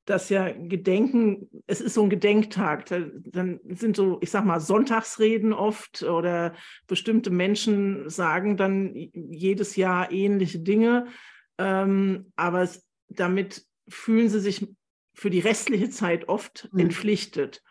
[0.08, 2.86] dass ja Gedenken, es ist so ein Gedenktag.
[2.86, 6.54] Dann sind so, ich sag mal, Sonntagsreden oft oder
[6.86, 11.06] bestimmte Menschen sagen dann jedes Jahr ähnliche Dinge.
[11.58, 14.66] Ähm, aber es, damit fühlen sie sich
[15.14, 16.80] für die restliche Zeit oft mhm.
[16.80, 17.62] entpflichtet.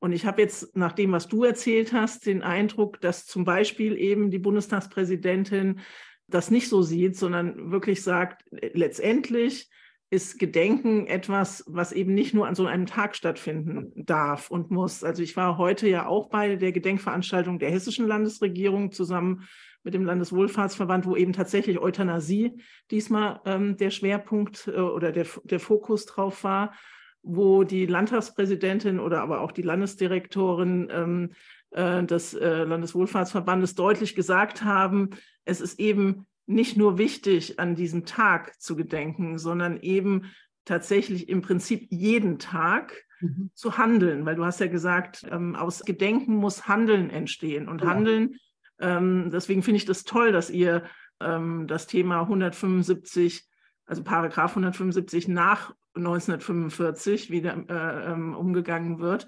[0.00, 3.96] Und ich habe jetzt, nach dem, was du erzählt hast, den Eindruck, dass zum Beispiel
[3.96, 5.80] eben die Bundestagspräsidentin
[6.28, 9.68] das nicht so sieht, sondern wirklich sagt, letztendlich
[10.10, 15.04] ist Gedenken etwas, was eben nicht nur an so einem Tag stattfinden darf und muss.
[15.04, 19.46] Also ich war heute ja auch bei der Gedenkveranstaltung der hessischen Landesregierung zusammen
[19.88, 25.60] mit dem Landeswohlfahrtsverband, wo eben tatsächlich Euthanasie diesmal ähm, der Schwerpunkt äh, oder der, der
[25.60, 26.74] Fokus drauf war,
[27.22, 31.30] wo die Landtagspräsidentin oder aber auch die Landesdirektorin ähm,
[31.70, 35.08] äh, des äh, Landeswohlfahrtsverbandes deutlich gesagt haben,
[35.46, 40.26] es ist eben nicht nur wichtig, an diesem Tag zu gedenken, sondern eben
[40.66, 43.52] tatsächlich im Prinzip jeden Tag mhm.
[43.54, 47.88] zu handeln, weil du hast ja gesagt, ähm, aus Gedenken muss Handeln entstehen und ja.
[47.88, 48.36] Handeln,
[48.80, 50.84] ähm, deswegen finde ich das toll, dass ihr
[51.20, 53.46] ähm, das Thema 175,
[53.86, 59.26] also Paragraph 175 nach 1945 wieder äh, ähm, umgegangen wird,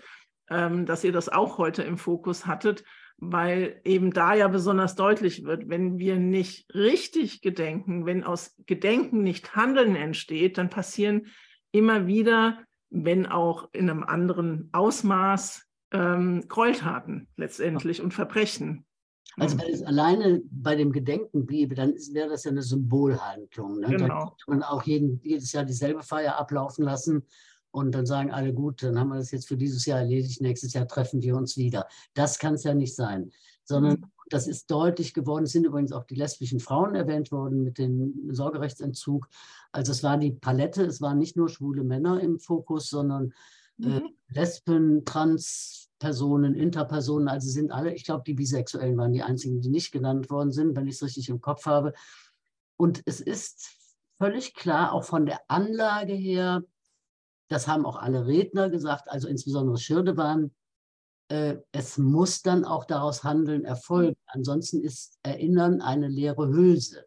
[0.48, 2.84] ähm, dass ihr das auch heute im Fokus hattet,
[3.16, 9.22] weil eben da ja besonders deutlich wird, wenn wir nicht richtig gedenken, wenn aus Gedenken
[9.22, 11.26] nicht Handeln entsteht, dann passieren
[11.72, 12.58] immer wieder,
[12.88, 18.86] wenn auch in einem anderen Ausmaß, ähm, Gräueltaten letztendlich und Verbrechen.
[19.36, 23.80] Also wenn es alleine bei dem Gedenken bliebe, dann wäre das ja eine Symbolhandlung.
[23.80, 23.88] Ne?
[23.88, 23.98] Genau.
[23.98, 27.24] Dann könnte man auch jeden, jedes Jahr dieselbe Feier ablaufen lassen
[27.70, 30.72] und dann sagen alle, gut, dann haben wir das jetzt für dieses Jahr erledigt, nächstes
[30.72, 31.86] Jahr treffen wir uns wieder.
[32.14, 33.30] Das kann es ja nicht sein,
[33.64, 34.04] sondern mhm.
[34.28, 35.44] das ist deutlich geworden.
[35.44, 39.28] Es sind übrigens auch die lesbischen Frauen erwähnt worden mit dem Sorgerechtsentzug.
[39.70, 43.32] Also es war die Palette, es waren nicht nur schwule Männer im Fokus, sondern
[43.80, 43.92] äh, mhm.
[43.92, 45.04] äh, Lesben,
[46.00, 50.30] Transpersonen, Interpersonen, also sind alle, ich glaube, die Bisexuellen waren die einzigen, die nicht genannt
[50.30, 51.92] worden sind, wenn ich es richtig im Kopf habe.
[52.78, 53.70] Und es ist
[54.18, 56.62] völlig klar, auch von der Anlage her,
[57.48, 60.52] das haben auch alle Redner gesagt, also insbesondere Schirdewan,
[61.28, 64.16] äh, es muss dann auch daraus Handeln erfolgen.
[64.26, 67.04] Ansonsten ist Erinnern eine leere Hülse.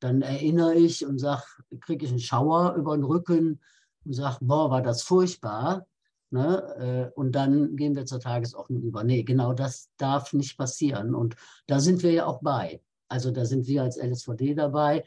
[0.00, 1.44] Dann erinnere ich und sage,
[1.80, 3.62] kriege ich einen Schauer über den Rücken
[4.04, 5.86] und sage, boah, war das furchtbar.
[6.30, 7.12] Ne?
[7.14, 9.04] Äh, und dann gehen wir zur Tagesordnung über.
[9.04, 11.14] Nee, genau das darf nicht passieren.
[11.14, 11.36] Und
[11.66, 12.80] da sind wir ja auch bei.
[13.08, 15.04] Also da sind wir als LSVD dabei,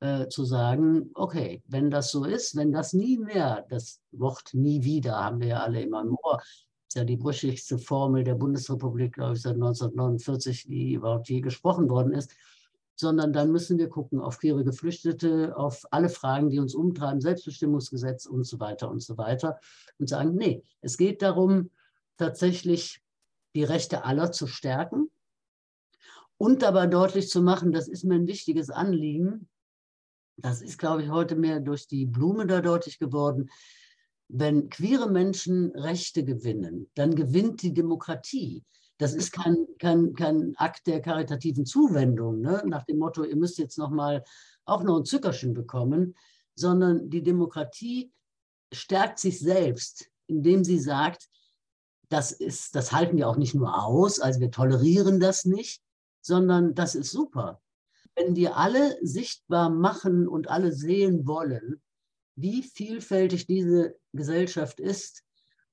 [0.00, 4.82] äh, zu sagen, okay, wenn das so ist, wenn das nie mehr, das Wort nie
[4.84, 6.40] wieder haben wir ja alle immer im Ohr,
[6.88, 11.88] ist ja die brüchigste Formel der Bundesrepublik, glaube ich, seit 1949, die überhaupt je gesprochen
[11.88, 12.34] worden ist,
[13.00, 18.26] sondern dann müssen wir gucken auf queere Geflüchtete, auf alle Fragen, die uns umtreiben, Selbstbestimmungsgesetz
[18.26, 19.58] und so weiter und so weiter
[19.98, 21.70] und sagen, nee, es geht darum,
[22.16, 23.02] tatsächlich
[23.54, 25.10] die Rechte aller zu stärken
[26.36, 29.48] und dabei deutlich zu machen, das ist mir ein wichtiges Anliegen,
[30.36, 33.50] das ist, glaube ich, heute mehr durch die Blume da deutlich geworden.
[34.28, 38.64] Wenn queere Menschen Rechte gewinnen, dann gewinnt die Demokratie.
[39.00, 42.62] Das ist kein, kein, kein Akt der karitativen Zuwendung, ne?
[42.66, 44.22] nach dem Motto, ihr müsst jetzt noch mal
[44.64, 46.14] auch noch ein Zückerchen bekommen,
[46.54, 48.12] sondern die Demokratie
[48.72, 51.28] stärkt sich selbst, indem sie sagt,
[52.08, 55.82] das, ist, das halten wir auch nicht nur aus, also wir tolerieren das nicht,
[56.20, 57.60] sondern das ist super
[58.16, 61.80] wenn wir alle sichtbar machen und alle sehen wollen,
[62.36, 65.24] wie vielfältig diese Gesellschaft ist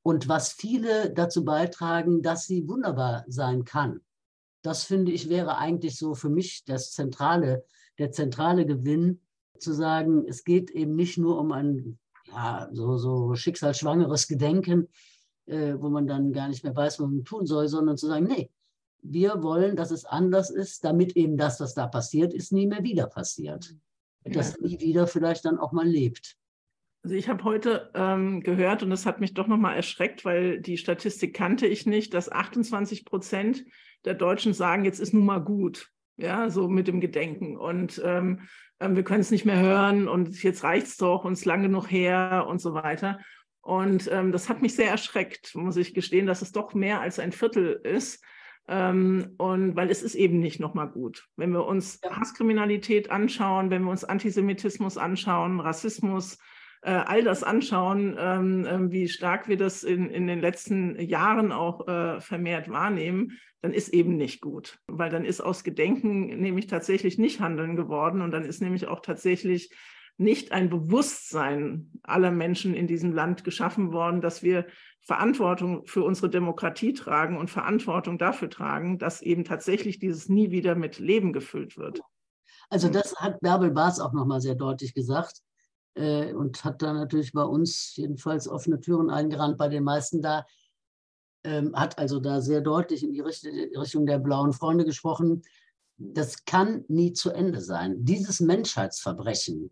[0.07, 3.99] und was viele dazu beitragen, dass sie wunderbar sein kann.
[4.61, 7.65] Das finde ich wäre eigentlich so für mich das zentrale,
[7.99, 9.19] der zentrale Gewinn,
[9.59, 14.87] zu sagen, es geht eben nicht nur um ein ja, so, so schicksalsschwangeres Gedenken,
[15.45, 18.27] äh, wo man dann gar nicht mehr weiß, was man tun soll, sondern zu sagen,
[18.27, 18.49] nee,
[19.01, 22.83] wir wollen, dass es anders ist, damit eben das, was da passiert ist, nie mehr
[22.83, 23.75] wieder passiert.
[24.23, 24.31] Ja.
[24.31, 26.37] Dass nie wieder vielleicht dann auch mal lebt.
[27.07, 30.75] Also ich habe heute ähm, gehört und das hat mich doch nochmal erschreckt, weil die
[30.75, 33.63] Statistik kannte ich nicht, dass 28 Prozent
[34.03, 37.55] der Deutschen sagen, jetzt ist nun mal gut, ja, so mit dem Gedenken.
[37.55, 38.41] Und ähm,
[38.81, 41.89] ähm wir können es nicht mehr hören und jetzt reicht es doch, uns lange genug
[41.89, 43.21] her und so weiter.
[43.61, 47.19] Und ähm, das hat mich sehr erschreckt, muss ich gestehen, dass es doch mehr als
[47.19, 48.21] ein Viertel ist.
[48.67, 51.25] Ähm, und weil es ist eben nicht nochmal gut.
[51.37, 56.37] Wenn wir uns Hasskriminalität anschauen, wenn wir uns Antisemitismus anschauen, Rassismus,
[56.87, 61.51] äh, all das anschauen, ähm, äh, wie stark wir das in, in den letzten Jahren
[61.51, 64.79] auch äh, vermehrt wahrnehmen, dann ist eben nicht gut.
[64.87, 69.01] Weil dann ist aus Gedenken nämlich tatsächlich nicht Handeln geworden und dann ist nämlich auch
[69.01, 69.69] tatsächlich
[70.15, 74.65] nicht ein Bewusstsein aller Menschen in diesem Land geschaffen worden, dass wir
[75.01, 80.75] Verantwortung für unsere Demokratie tragen und Verantwortung dafür tragen, dass eben tatsächlich dieses nie wieder
[80.75, 81.99] mit Leben gefüllt wird.
[82.69, 85.41] Also das hat Bärbel Baas auch nochmal sehr deutlich gesagt
[85.97, 90.45] äh, und hat dann natürlich bei uns jedenfalls offene Türen eingerannt, bei den meisten da,
[91.43, 95.43] ähm, hat also da sehr deutlich in die Richtung der blauen Freunde gesprochen.
[95.97, 98.05] Das kann nie zu Ende sein.
[98.05, 99.71] Dieses Menschheitsverbrechen,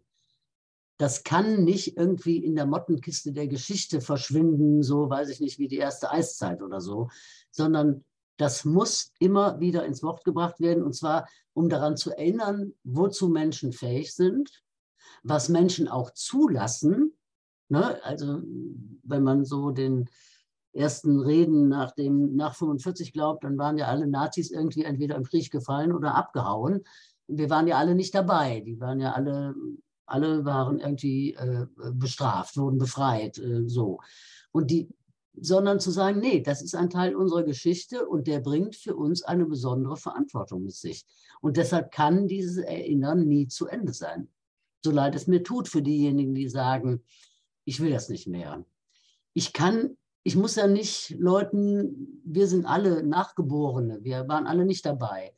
[0.97, 5.67] das kann nicht irgendwie in der Mottenkiste der Geschichte verschwinden, so weiß ich nicht, wie
[5.67, 7.09] die erste Eiszeit oder so,
[7.51, 8.03] sondern
[8.37, 13.29] das muss immer wieder ins Wort gebracht werden, und zwar um daran zu erinnern, wozu
[13.29, 14.64] Menschen fähig sind,
[15.23, 17.13] was Menschen auch zulassen.
[17.69, 18.03] Ne?
[18.03, 18.41] Also
[19.03, 20.09] wenn man so den
[20.73, 25.23] ersten Reden nach dem nach 45 glaubt, dann waren ja alle Nazis irgendwie entweder im
[25.23, 26.83] Krieg gefallen oder abgehauen.
[27.27, 28.59] Wir waren ja alle nicht dabei.
[28.59, 29.55] Die waren ja alle,
[30.05, 33.99] alle waren irgendwie äh, bestraft, wurden befreit, äh, so.
[34.51, 34.89] Und die,
[35.39, 39.23] sondern zu sagen, nee, das ist ein Teil unserer Geschichte und der bringt für uns
[39.23, 41.05] eine besondere Verantwortung mit sich.
[41.41, 44.29] Und deshalb kann dieses Erinnern nie zu Ende sein.
[44.85, 47.03] So leid es mir tut für diejenigen, die sagen,
[47.65, 48.63] ich will das nicht mehr.
[49.33, 54.85] Ich kann, ich muss ja nicht Leuten, wir sind alle Nachgeborene, wir waren alle nicht
[54.85, 55.33] dabei.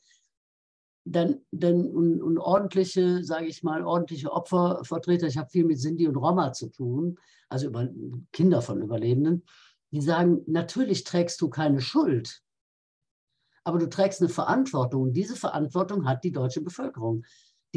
[1.06, 6.10] Dann, dann und, und ordentliche, sage ich mal, ordentliche Opfervertreter, ich habe viel mit Sinti
[6.10, 7.88] und Roma zu tun, also über
[8.34, 9.46] Kinder von Überlebenden,
[9.92, 12.44] die sagen, natürlich trägst du keine Schuld,
[13.64, 15.04] aber du trägst eine Verantwortung.
[15.04, 17.24] Und diese Verantwortung hat die deutsche Bevölkerung.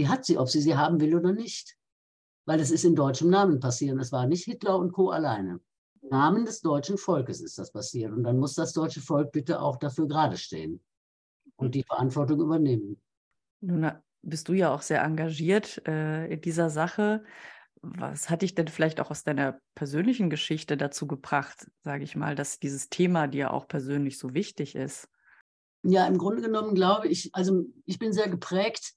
[0.00, 1.76] Die hat sie, ob sie sie haben will oder nicht.
[2.46, 4.00] Weil es ist in deutschem Namen passiert.
[4.00, 5.10] Es war nicht Hitler und Co.
[5.10, 5.60] alleine.
[6.00, 8.10] Im Namen des deutschen Volkes ist das passiert.
[8.10, 10.80] Und dann muss das deutsche Volk bitte auch dafür gerade stehen
[11.56, 12.98] und die Verantwortung übernehmen.
[13.60, 17.22] Nun bist du ja auch sehr engagiert äh, in dieser Sache.
[17.82, 22.34] Was hat dich denn vielleicht auch aus deiner persönlichen Geschichte dazu gebracht, sage ich mal,
[22.34, 25.10] dass dieses Thema dir auch persönlich so wichtig ist?
[25.82, 28.94] Ja, im Grunde genommen glaube ich, also ich bin sehr geprägt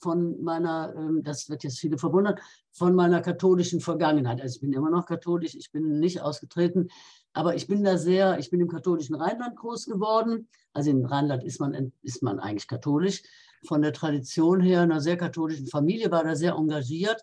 [0.00, 2.36] von meiner, ähm, das wird jetzt viele verwundern,
[2.72, 4.40] von meiner katholischen Vergangenheit.
[4.40, 6.88] Also ich bin immer noch katholisch, ich bin nicht ausgetreten,
[7.32, 10.48] aber ich bin da sehr, ich bin im katholischen Rheinland groß geworden.
[10.72, 13.22] Also in Rheinland ist man, ist man eigentlich katholisch.
[13.66, 17.22] Von der Tradition her, einer sehr katholischen Familie, war da sehr engagiert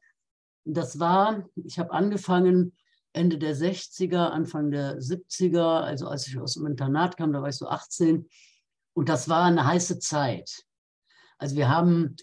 [0.66, 2.76] das war, ich habe angefangen
[3.14, 7.50] Ende der 60er, Anfang der 70er, also als ich aus dem Internat kam, da war
[7.50, 8.28] ich so 18.
[8.94, 10.65] Und das war eine heiße Zeit.
[11.38, 12.16] Also wir haben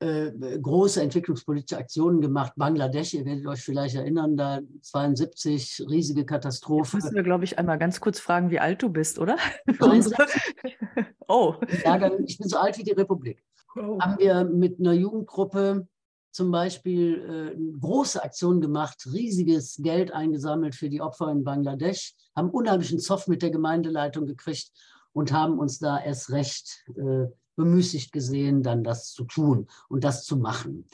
[0.00, 0.30] äh,
[0.60, 2.52] große entwicklungspolitische Aktionen gemacht.
[2.56, 6.96] Bangladesch, ihr werdet euch vielleicht erinnern, da 72, riesige Katastrophe.
[6.96, 9.36] Jetzt müssen wir, glaube ich, einmal ganz kurz fragen, wie alt du bist, oder?
[11.28, 11.54] oh.
[11.84, 13.44] Ja, ich bin so alt wie die Republik.
[13.76, 14.00] Oh.
[14.00, 15.86] Haben wir mit einer Jugendgruppe
[16.32, 22.50] zum Beispiel äh, große Aktion gemacht, riesiges Geld eingesammelt für die Opfer in Bangladesch, haben
[22.50, 24.70] unheimlichen Zoff mit der Gemeindeleitung gekriegt
[25.12, 27.26] und haben uns da erst recht äh,
[27.60, 30.86] bemüßigt gesehen, dann das zu tun und das zu machen.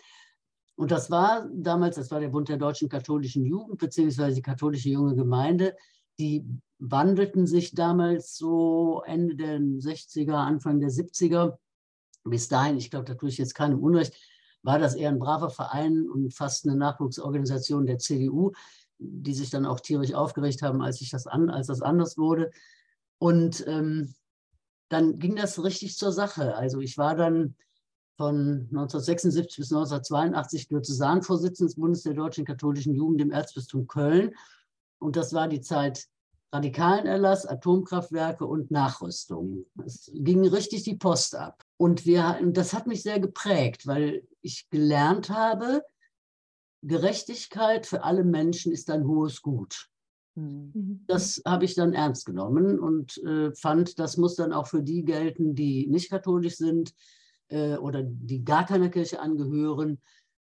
[0.74, 4.90] Und das war damals, das war der Bund der deutschen katholischen Jugend, beziehungsweise die katholische
[4.90, 5.76] junge Gemeinde,
[6.18, 6.44] die
[6.78, 11.56] wandelten sich damals so Ende der 60er, Anfang der 70er.
[12.24, 14.14] Bis dahin, ich glaube, da tue ich jetzt keinem Unrecht,
[14.62, 18.52] war das eher ein braver Verein und fast eine Nachwuchsorganisation der CDU,
[18.98, 22.50] die sich dann auch tierisch aufgeregt haben, als, ich das, an, als das anders wurde.
[23.18, 24.14] Und ähm,
[24.88, 26.54] dann ging das richtig zur Sache.
[26.56, 27.56] Also ich war dann
[28.16, 34.34] von 1976 bis 1982 Diözesanvorsitzender des Bundes der Deutschen Katholischen Jugend im Erzbistum Köln.
[34.98, 36.06] Und das war die Zeit
[36.52, 39.66] radikalen Erlass, Atomkraftwerke und Nachrüstung.
[39.84, 41.64] Es ging richtig die Post ab.
[41.76, 45.82] Und wir, das hat mich sehr geprägt, weil ich gelernt habe,
[46.82, 49.88] Gerechtigkeit für alle Menschen ist ein hohes Gut.
[50.36, 51.04] Mhm.
[51.06, 55.04] Das habe ich dann ernst genommen und äh, fand, das muss dann auch für die
[55.04, 56.94] gelten, die nicht katholisch sind
[57.48, 60.00] äh, oder die gar keiner Kirche angehören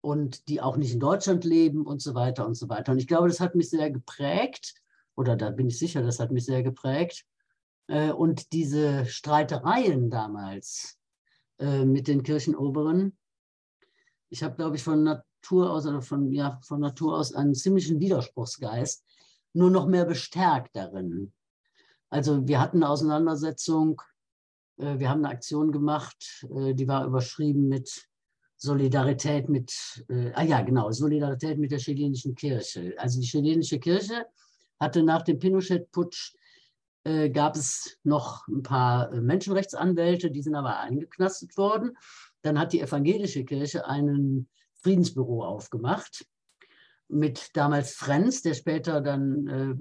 [0.00, 2.92] und die auch nicht in Deutschland leben und so weiter und so weiter.
[2.92, 4.74] Und ich glaube, das hat mich sehr geprägt
[5.16, 7.24] oder da bin ich sicher, das hat mich sehr geprägt.
[7.86, 10.98] Äh, und diese Streitereien damals,
[11.58, 13.16] äh, mit den Kirchenoberen.
[14.30, 17.98] Ich habe, glaube ich, von Natur aus oder von, ja, von Natur aus einen ziemlichen
[17.98, 19.04] Widerspruchsgeist,
[19.52, 21.32] nur noch mehr bestärkt darin.
[22.10, 24.00] Also wir hatten eine Auseinandersetzung,
[24.78, 28.08] äh, wir haben eine Aktion gemacht, äh, die war überschrieben mit
[28.56, 32.94] Solidarität mit, äh, ah ja, genau, Solidarität mit der chilenischen Kirche.
[32.98, 34.26] Also die chilenische Kirche
[34.80, 36.34] hatte nach dem Pinochet-Putsch
[37.04, 41.96] äh, gab es noch ein paar äh, Menschenrechtsanwälte, die sind aber eingeknastet worden.
[42.42, 46.26] Dann hat die evangelische Kirche ein Friedensbüro aufgemacht.
[47.08, 49.74] Mit damals Frenz, der später dann äh,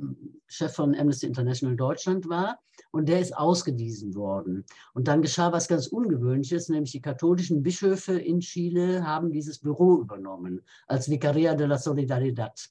[0.47, 2.59] Chef von Amnesty International Deutschland war.
[2.91, 4.65] Und der ist ausgewiesen worden.
[4.93, 9.99] Und dann geschah was ganz Ungewöhnliches, nämlich die katholischen Bischöfe in Chile haben dieses Büro
[9.99, 12.69] übernommen als Vicaria de la Solidaridad.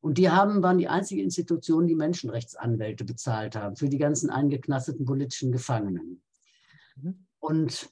[0.00, 5.06] Und die haben, waren die einzige Institution, die Menschenrechtsanwälte bezahlt haben für die ganzen eingeknasteten
[5.06, 6.22] politischen Gefangenen.
[6.96, 7.26] Mhm.
[7.38, 7.88] Und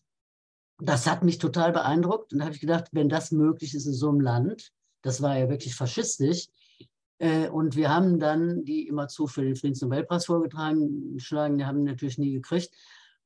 [0.79, 2.33] das hat mich total beeindruckt.
[2.33, 4.73] Und da habe ich gedacht, wenn das möglich ist in so einem Land,
[5.03, 6.49] das war ja wirklich faschistisch.
[7.19, 12.19] Äh, und wir haben dann die immerzu für den Friedensnobelpreis vorgetragen, geschlagen, die haben natürlich
[12.19, 12.75] nie gekriegt.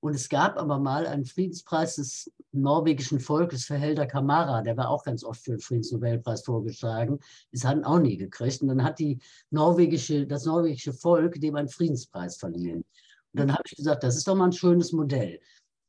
[0.00, 4.90] Und es gab aber mal einen Friedenspreis des norwegischen Volkes für Helder Kamara, der war
[4.90, 7.18] auch ganz oft für den Friedensnobelpreis vorgeschlagen.
[7.52, 8.62] Das hatten auch nie gekriegt.
[8.62, 9.18] Und dann hat die
[9.50, 12.84] norwegische, das norwegische Volk dem einen Friedenspreis verliehen.
[13.32, 15.40] Und dann habe ich gesagt, das ist doch mal ein schönes Modell.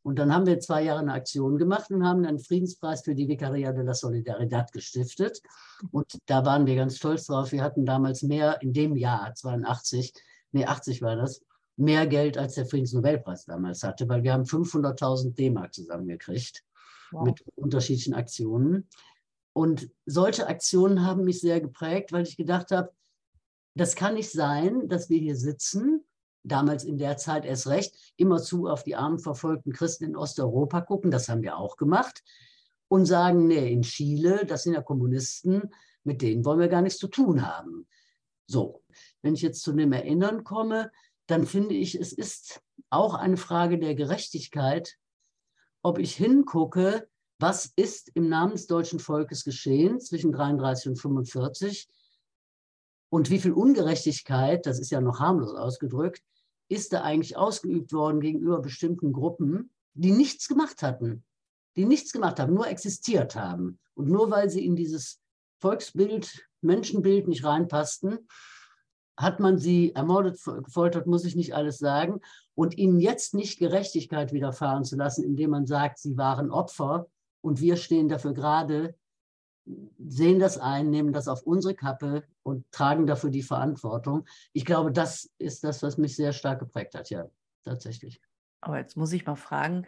[0.07, 3.27] Und dann haben wir zwei Jahre eine Aktion gemacht und haben einen Friedenspreis für die
[3.27, 5.41] Vicaria de la Solidaridad gestiftet.
[5.91, 7.51] Und da waren wir ganz stolz drauf.
[7.51, 10.13] Wir hatten damals mehr in dem Jahr, 82,
[10.53, 11.41] nee, 80 war das,
[11.75, 16.63] mehr Geld als der Friedensnobelpreis damals hatte, weil wir haben 500.000 D-Mark zusammengekriegt
[17.11, 17.25] wow.
[17.25, 18.87] mit unterschiedlichen Aktionen.
[19.51, 22.93] Und solche Aktionen haben mich sehr geprägt, weil ich gedacht habe,
[23.75, 26.06] das kann nicht sein, dass wir hier sitzen
[26.47, 31.11] damals in der Zeit erst recht, immerzu auf die armen verfolgten Christen in Osteuropa gucken,
[31.11, 32.23] das haben wir auch gemacht,
[32.89, 35.73] und sagen, nee, in Chile, das sind ja Kommunisten,
[36.03, 37.87] mit denen wollen wir gar nichts zu tun haben.
[38.47, 38.81] So,
[39.21, 40.91] wenn ich jetzt zu dem Erinnern komme,
[41.27, 44.97] dann finde ich, es ist auch eine Frage der Gerechtigkeit,
[45.81, 51.89] ob ich hingucke, was ist im Namen des deutschen Volkes geschehen zwischen 33 und 45
[53.09, 56.23] und wie viel Ungerechtigkeit, das ist ja noch harmlos ausgedrückt,
[56.69, 61.23] ist da eigentlich ausgeübt worden gegenüber bestimmten Gruppen, die nichts gemacht hatten,
[61.75, 63.79] die nichts gemacht haben, nur existiert haben.
[63.95, 65.19] Und nur weil sie in dieses
[65.59, 68.27] Volksbild, Menschenbild nicht reinpassten,
[69.17, 72.21] hat man sie ermordet, gefoltert, muss ich nicht alles sagen.
[72.53, 77.07] Und ihnen jetzt nicht Gerechtigkeit widerfahren zu lassen, indem man sagt, sie waren Opfer
[77.41, 78.95] und wir stehen dafür gerade,
[79.97, 84.25] sehen das ein, nehmen das auf unsere Kappe und tragen dafür die Verantwortung.
[84.53, 87.25] Ich glaube, das ist das, was mich sehr stark geprägt hat, ja,
[87.63, 88.21] tatsächlich.
[88.61, 89.85] Aber jetzt muss ich mal fragen,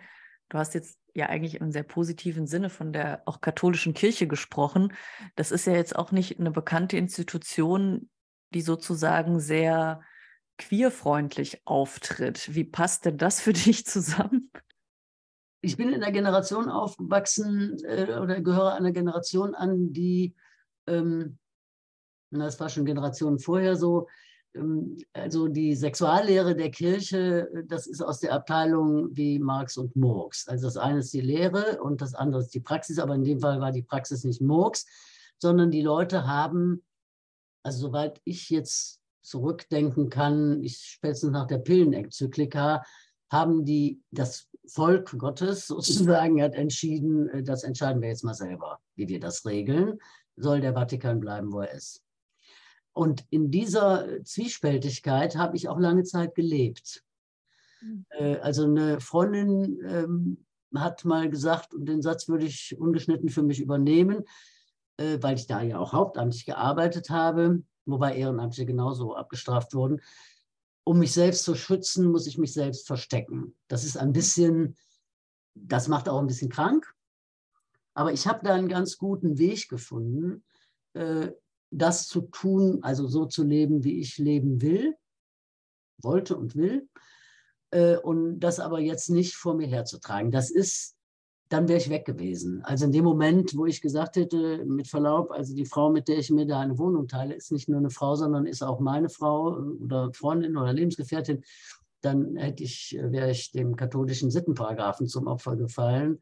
[0.49, 4.93] du hast jetzt ja eigentlich im sehr positiven Sinne von der auch katholischen Kirche gesprochen.
[5.36, 8.09] Das ist ja jetzt auch nicht eine bekannte Institution,
[8.53, 10.01] die sozusagen sehr
[10.57, 12.53] queerfreundlich auftritt.
[12.53, 14.51] Wie passt denn das für dich zusammen?
[15.62, 20.34] Ich bin in einer Generation aufgewachsen äh, oder gehöre einer Generation an, die,
[20.88, 21.38] ähm,
[22.32, 24.07] das war schon Generationen vorher so,
[24.55, 30.47] ähm, also die Sexuallehre der Kirche, das ist aus der Abteilung wie Marx und Murks.
[30.47, 33.39] Also das eine ist die Lehre und das andere ist die Praxis, aber in dem
[33.39, 34.86] Fall war die Praxis nicht Murks,
[35.39, 36.84] sondern die Leute haben,
[37.64, 42.84] also soweit ich jetzt zurückdenken kann, ich spätestens nach der Pillenenzyklika,
[43.30, 48.80] haben die das Volk Gottes sozusagen hat entschieden, äh, das entscheiden wir jetzt mal selber,
[48.95, 49.99] wie wir das regeln.
[50.36, 52.03] Soll der Vatikan bleiben, wo er ist.
[52.93, 57.03] Und in dieser Zwiespältigkeit habe ich auch lange Zeit gelebt.
[57.82, 58.05] Mhm.
[58.41, 60.45] Also eine Freundin ähm,
[60.76, 64.24] hat mal gesagt, und den Satz würde ich ungeschnitten für mich übernehmen,
[64.97, 70.01] äh, weil ich da ja auch hauptamtlich gearbeitet habe, wobei Ehrenamtliche genauso abgestraft wurden
[70.89, 73.55] um mich selbst zu schützen, muss ich mich selbst verstecken.
[73.67, 74.75] Das ist ein bisschen,
[75.53, 76.91] das macht auch ein bisschen krank.
[77.93, 80.43] Aber ich habe da einen ganz guten Weg gefunden,
[80.93, 81.29] äh,
[81.69, 84.95] das zu tun, also so zu leben, wie ich leben will,
[86.01, 86.89] wollte und will.
[87.69, 90.31] Äh, und das aber jetzt nicht vor mir herzutragen.
[90.31, 90.95] Das ist
[91.50, 92.62] dann wäre ich weg gewesen.
[92.64, 96.20] Also in dem Moment, wo ich gesagt hätte, mit Verlaub, also die Frau, mit der
[96.20, 99.10] ich mir da eine Wohnung teile, ist nicht nur eine Frau, sondern ist auch meine
[99.10, 101.43] Frau oder Freundin oder Lebensgefährtin,
[102.02, 106.20] dann hätte ich, wäre ich dem katholischen Sittenparagraphen zum Opfer gefallen.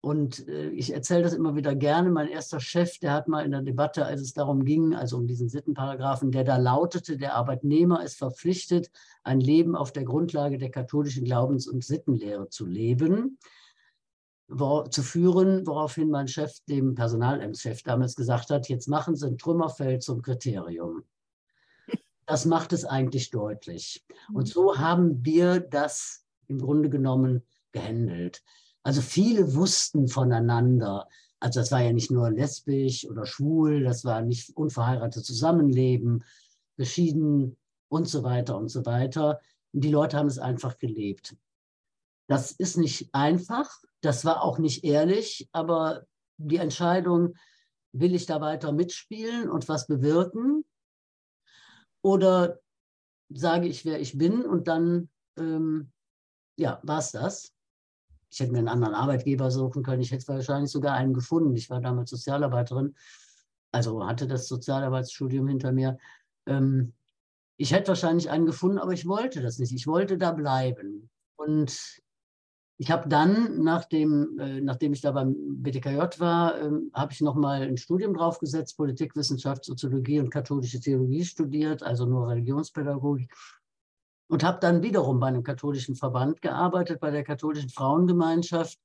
[0.00, 2.10] Und äh, ich erzähle das immer wieder gerne.
[2.10, 5.26] Mein erster Chef, der hat mal in der Debatte, als es darum ging, also um
[5.28, 8.90] diesen Sittenparagraphen, der da lautete, der Arbeitnehmer ist verpflichtet,
[9.22, 13.38] ein Leben auf der Grundlage der katholischen Glaubens- und Sittenlehre zu leben
[14.48, 20.02] zu führen, woraufhin mein Chef dem Personalämtschef damals gesagt hat, jetzt machen Sie ein Trümmerfeld
[20.02, 21.02] zum Kriterium.
[22.26, 24.04] Das macht es eigentlich deutlich.
[24.32, 24.52] Und mhm.
[24.52, 27.42] so haben wir das im Grunde genommen
[27.72, 28.42] gehandelt.
[28.82, 31.08] Also viele wussten voneinander.
[31.40, 36.24] Also das war ja nicht nur lesbisch oder schwul, das war nicht unverheiratetes Zusammenleben,
[36.76, 37.56] geschieden
[37.88, 39.40] und so weiter und so weiter.
[39.72, 41.36] Und die Leute haben es einfach gelebt.
[42.28, 43.70] Das ist nicht einfach,
[44.00, 46.04] das war auch nicht ehrlich, aber
[46.38, 47.34] die Entscheidung,
[47.92, 50.64] will ich da weiter mitspielen und was bewirken?
[52.02, 52.60] Oder
[53.30, 55.92] sage ich, wer ich bin und dann, ähm,
[56.56, 57.52] ja, war es das.
[58.30, 60.02] Ich hätte mir einen anderen Arbeitgeber suchen können.
[60.02, 61.54] Ich hätte wahrscheinlich sogar einen gefunden.
[61.56, 62.94] Ich war damals Sozialarbeiterin,
[63.72, 65.98] also hatte das Sozialarbeitsstudium hinter mir.
[66.46, 66.92] Ähm,
[67.56, 69.72] ich hätte wahrscheinlich einen gefunden, aber ich wollte das nicht.
[69.72, 71.08] Ich wollte da bleiben.
[71.36, 72.02] Und
[72.78, 77.62] ich habe dann, nachdem, äh, nachdem ich da beim BTKJ war, äh, habe ich nochmal
[77.62, 83.32] ein Studium draufgesetzt, Politikwissenschaft, Soziologie und katholische Theologie studiert, also nur Religionspädagogik.
[84.28, 88.78] Und habe dann wiederum bei einem katholischen Verband gearbeitet, bei der katholischen Frauengemeinschaft.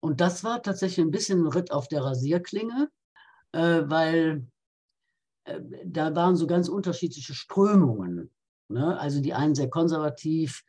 [0.00, 2.90] Und das war tatsächlich ein bisschen ein Ritt auf der Rasierklinge,
[3.52, 4.46] äh, weil
[5.44, 8.30] äh, da waren so ganz unterschiedliche Strömungen.
[8.68, 8.96] Ne?
[9.00, 10.62] Also die einen sehr konservativ,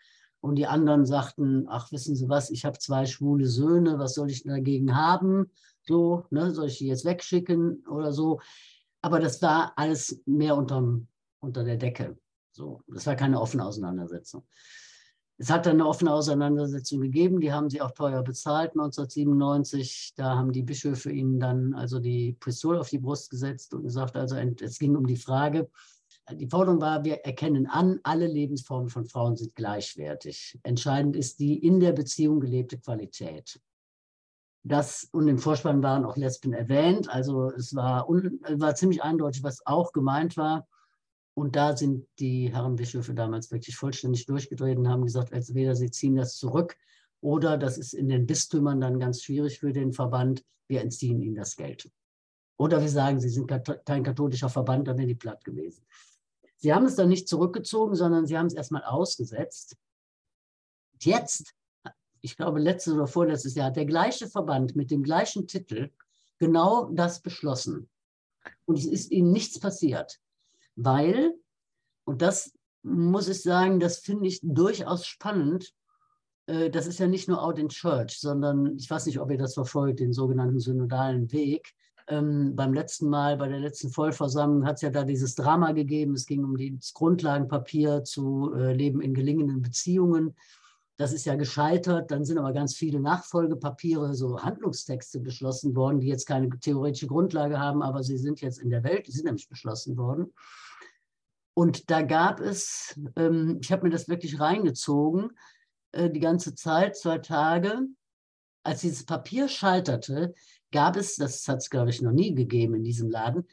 [0.47, 4.31] und die anderen sagten, ach, wissen Sie was, ich habe zwei schwule Söhne, was soll
[4.31, 5.51] ich dagegen haben?
[5.83, 8.39] So, ne, soll ich die jetzt wegschicken oder so?
[9.01, 11.07] Aber das war alles mehr unterm,
[11.39, 12.17] unter der Decke.
[12.51, 14.43] So, das war keine offene Auseinandersetzung.
[15.39, 20.13] Es hat dann eine offene Auseinandersetzung gegeben, die haben sie auch teuer bezahlt 1997.
[20.15, 24.15] Da haben die Bischöfe ihnen dann also die Pistole auf die Brust gesetzt und gesagt,
[24.15, 25.69] also es ging um die Frage,
[26.31, 30.59] die Forderung war, wir erkennen an, alle Lebensformen von Frauen sind gleichwertig.
[30.63, 33.59] Entscheidend ist die in der Beziehung gelebte Qualität.
[34.63, 37.09] Das und im Vorspann waren auch Lesben erwähnt.
[37.09, 40.67] Also es war, un, war ziemlich eindeutig, was auch gemeint war.
[41.33, 45.91] Und da sind die Herren Bischöfe damals wirklich vollständig durchgedreht und haben gesagt, entweder sie
[45.91, 46.75] ziehen das zurück
[47.21, 51.35] oder das ist in den Bistümern dann ganz schwierig für den Verband, wir entziehen ihnen
[51.35, 51.89] das Geld.
[52.57, 53.47] Oder wir sagen, sie sind
[53.85, 55.85] kein katholischer Verband, dann wäre die platt gewesen.
[56.57, 59.77] Sie haben es dann nicht zurückgezogen, sondern sie haben es erstmal ausgesetzt.
[60.99, 61.53] Jetzt,
[62.21, 65.91] ich glaube, letztes oder vorletztes Jahr, hat der gleiche Verband mit dem gleichen Titel
[66.39, 67.89] genau das beschlossen.
[68.65, 70.19] Und es ist ihnen nichts passiert,
[70.75, 71.33] weil,
[72.05, 75.73] und das muss ich sagen, das finde ich durchaus spannend.
[76.45, 79.37] Äh, das ist ja nicht nur Out in Church, sondern ich weiß nicht, ob ihr
[79.37, 81.73] das verfolgt, den sogenannten synodalen Weg.
[82.09, 86.13] Ähm, beim letzten Mal, bei der letzten Vollversammlung, hat es ja da dieses Drama gegeben.
[86.13, 90.35] Es ging um das Grundlagenpapier zu äh, Leben in gelingenden Beziehungen.
[90.97, 92.09] Das ist ja gescheitert.
[92.09, 97.59] Dann sind aber ganz viele Nachfolgepapiere, so Handlungstexte beschlossen worden, die jetzt keine theoretische Grundlage
[97.59, 100.33] haben, aber sie sind jetzt in der Welt, die sind nämlich beschlossen worden.
[101.53, 105.31] Und da gab es, ähm, ich habe mir das wirklich reingezogen,
[105.91, 107.81] äh, die ganze Zeit, zwei Tage,
[108.63, 110.33] als dieses Papier scheiterte,
[110.71, 113.45] gab es, das hat es, glaube ich, noch nie gegeben in diesem Laden,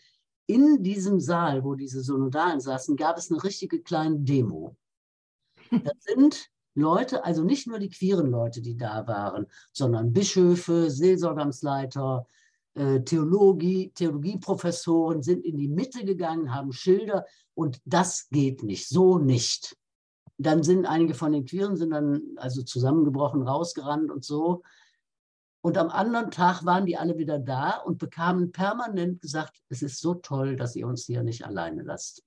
[0.47, 4.77] in diesem Saal, wo diese Synodalen saßen, gab es eine richtige kleine Demo.
[5.71, 12.27] Da sind Leute, also nicht nur die queeren Leute, die da waren, sondern Bischöfe, Seelsorgamsleiter,
[12.75, 19.19] äh, Theologie, Theologieprofessoren sind in die Mitte gegangen, haben Schilder und das geht nicht, so
[19.19, 19.77] nicht.
[20.37, 24.63] Dann sind einige von den Queeren sind dann also zusammengebrochen, rausgerannt und so.
[25.65, 29.99] Und am anderen Tag waren die alle wieder da und bekamen permanent gesagt, es ist
[29.99, 32.23] so toll, dass ihr uns hier nicht alleine lasst.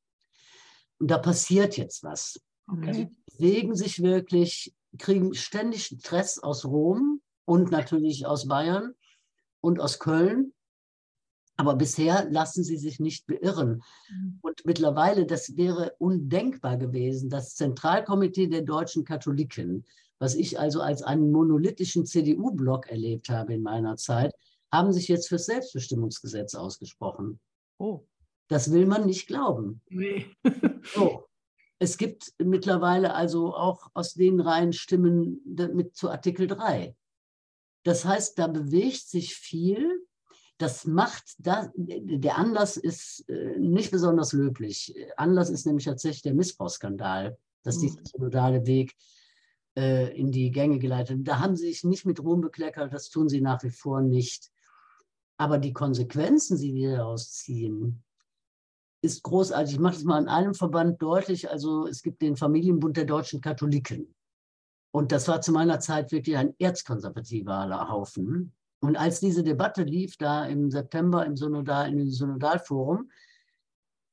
[0.98, 2.42] Und da passiert jetzt was.
[2.68, 2.88] Okay.
[2.88, 8.96] Also die bewegen sich wirklich, kriegen ständig Stress aus Rom und natürlich aus Bayern
[9.62, 10.52] und aus Köln.
[11.58, 13.84] Aber bisher lassen sie sich nicht beirren.
[14.10, 14.40] Mhm.
[14.42, 19.86] Und mittlerweile, das wäre undenkbar gewesen, das Zentralkomitee der deutschen Katholiken
[20.20, 24.34] was ich also als einen monolithischen CDU-Block erlebt habe in meiner Zeit,
[24.72, 27.40] haben sich jetzt fürs Selbstbestimmungsgesetz ausgesprochen.
[27.78, 28.06] Oh.
[28.48, 29.82] Das will man nicht glauben.
[29.90, 30.28] Nee.
[30.94, 31.24] so.
[31.80, 36.96] Es gibt mittlerweile also auch aus den Reihen Stimmen mit zu Artikel 3.
[37.84, 40.04] Das heißt, da bewegt sich viel.
[40.58, 44.96] Das macht, da, der Anlass ist äh, nicht besonders löblich.
[45.18, 47.82] Anlass ist nämlich tatsächlich der Missbrauchsskandal, dass mhm.
[47.82, 48.96] dieser synodale Weg
[49.78, 51.20] äh, in die Gänge geleitet.
[51.28, 54.52] Da haben sie sich nicht mit Ruhm bekleckert, das tun sie nach wie vor nicht.
[55.38, 58.04] Aber die Konsequenzen, die sie daraus ziehen,
[59.04, 59.76] ist großartig.
[59.76, 61.50] Ich mache das mal in einem Verband deutlich.
[61.50, 64.16] Also es gibt den Familienbund der deutschen Katholiken.
[64.92, 68.54] Und das war zu meiner Zeit wirklich ein erzkonservativer Haufen.
[68.80, 73.12] Und als diese Debatte lief, da im September im, Synodal, im Synodalforum,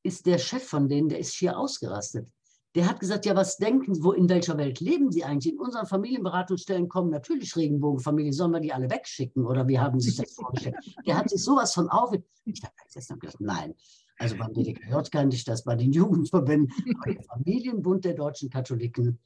[0.02, 2.28] ist der Chef von denen, der ist hier ausgerastet.
[2.74, 5.52] Der hat gesagt, ja, was denken wo, in welcher Welt leben Sie eigentlich?
[5.52, 8.32] In unseren Familienberatungsstellen kommen natürlich Regenbogenfamilien.
[8.32, 9.46] Sollen wir die alle wegschicken?
[9.46, 10.76] Oder wie haben Sie sich das vorgestellt?
[11.06, 12.12] Der hat sich sowas von auf.
[12.44, 13.74] Ich habe gestern gedacht, nein.
[14.18, 16.72] Also beim DDKJ kannte ich das, bei den Jugendverbänden,
[17.04, 19.18] bei dem Familienbund der deutschen Katholiken.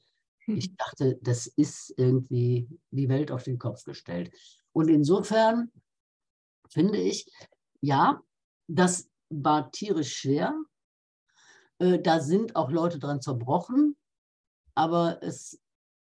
[0.47, 4.31] Ich dachte, das ist irgendwie die Welt auf den Kopf gestellt.
[4.71, 5.71] Und insofern
[6.69, 7.31] finde ich,
[7.81, 8.21] ja,
[8.67, 10.55] das war tierisch schwer.
[11.79, 13.95] Äh, da sind auch Leute dran zerbrochen,
[14.75, 15.59] aber es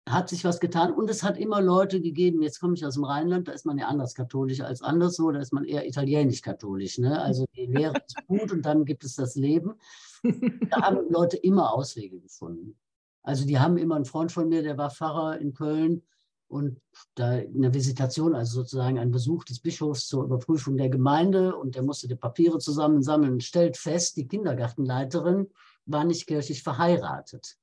[0.08, 3.04] hat sich was getan und es hat immer Leute gegeben, jetzt komme ich aus dem
[3.04, 6.98] Rheinland, da ist man ja anders katholisch als anderswo, da ist man eher italienisch-katholisch.
[6.98, 7.20] Ne?
[7.20, 9.74] Also die Lehre ist gut und dann gibt es das Leben.
[10.70, 12.76] Da haben Leute immer Auswege gefunden.
[13.22, 16.02] Also die haben immer einen Freund von mir, der war Pfarrer in Köln
[16.48, 16.80] und
[17.14, 21.82] da eine Visitation, also sozusagen ein Besuch des Bischofs zur Überprüfung der Gemeinde und der
[21.82, 25.48] musste die Papiere zusammensammeln stellt fest, die Kindergartenleiterin
[25.86, 27.56] war nicht kirchlich verheiratet.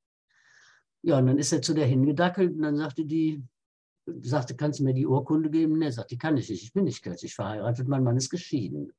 [1.02, 3.44] Ja, und dann ist er zu der hingedackelt und dann sagte die,
[4.22, 5.78] sagte, kannst du mir die Urkunde geben?
[5.78, 8.92] Ne, sagt, die kann ich nicht, ich bin nicht kirchlich verheiratet, mein Mann ist geschieden.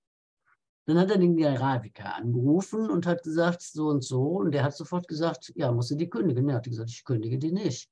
[0.87, 4.23] Dann hat er den Generalvikar angerufen und hat gesagt, so und so.
[4.23, 6.49] Und der hat sofort gesagt, ja, musst du die kündigen.
[6.51, 7.89] Er hat gesagt, ich kündige die nicht.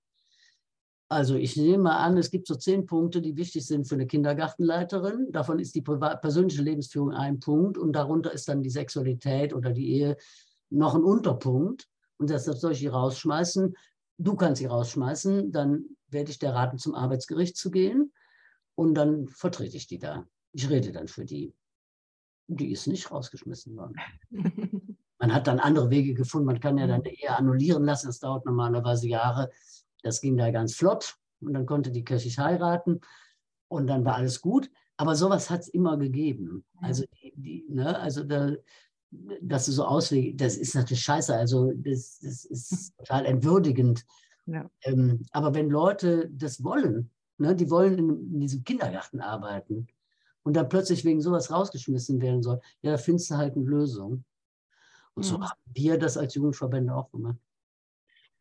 [1.13, 4.07] Also ich nehme mal an, es gibt so zehn Punkte, die wichtig sind für eine
[4.07, 5.31] Kindergartenleiterin.
[5.31, 9.91] Davon ist die persönliche Lebensführung ein Punkt und darunter ist dann die Sexualität oder die
[9.91, 10.17] Ehe
[10.71, 11.89] noch ein Unterpunkt.
[12.19, 13.75] Und deshalb soll ich die rausschmeißen
[14.23, 18.13] du kannst sie rausschmeißen, dann werde ich dir raten, zum Arbeitsgericht zu gehen
[18.75, 20.27] und dann vertrete ich die da.
[20.53, 21.55] Ich rede dann für die.
[22.49, 23.97] Die ist nicht rausgeschmissen worden.
[25.19, 26.47] Man hat dann andere Wege gefunden.
[26.47, 28.09] Man kann ja dann eher annullieren lassen.
[28.09, 29.51] Das dauert normalerweise Jahre.
[30.03, 31.17] Das ging da ganz flott.
[31.41, 33.01] Und dann konnte die kirchlich heiraten.
[33.69, 34.71] Und dann war alles gut.
[34.97, 36.65] Aber sowas hat es immer gegeben.
[36.77, 38.53] Also, die, ne, also da,
[39.41, 44.05] dass du so Auswege, das ist natürlich scheiße, also das, das ist total entwürdigend.
[44.47, 44.69] Ja.
[44.83, 49.87] Ähm, aber wenn Leute das wollen, ne, die wollen in, in, diesem Kindergarten arbeiten
[50.43, 54.25] und dann plötzlich wegen sowas rausgeschmissen werden soll, ja, da findest du halt eine Lösung.
[55.15, 55.31] Und ja.
[55.31, 57.39] so haben wir das als Jugendverbände auch gemacht.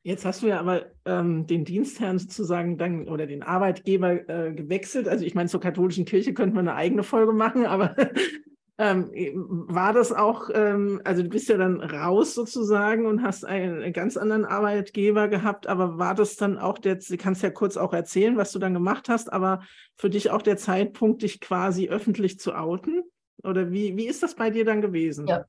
[0.03, 5.07] Jetzt hast du ja aber ähm, den Dienstherrn sozusagen dann oder den Arbeitgeber äh, gewechselt.
[5.07, 7.95] Also ich meine, zur katholischen Kirche könnte man eine eigene Folge machen, aber
[8.79, 13.93] ähm, war das auch, ähm, also du bist ja dann raus sozusagen und hast einen
[13.93, 17.93] ganz anderen Arbeitgeber gehabt, aber war das dann auch der, du kannst ja kurz auch
[17.93, 19.61] erzählen, was du dann gemacht hast, aber
[19.97, 23.03] für dich auch der Zeitpunkt, dich quasi öffentlich zu outen?
[23.43, 25.27] Oder wie, wie ist das bei dir dann gewesen?
[25.27, 25.45] Ja.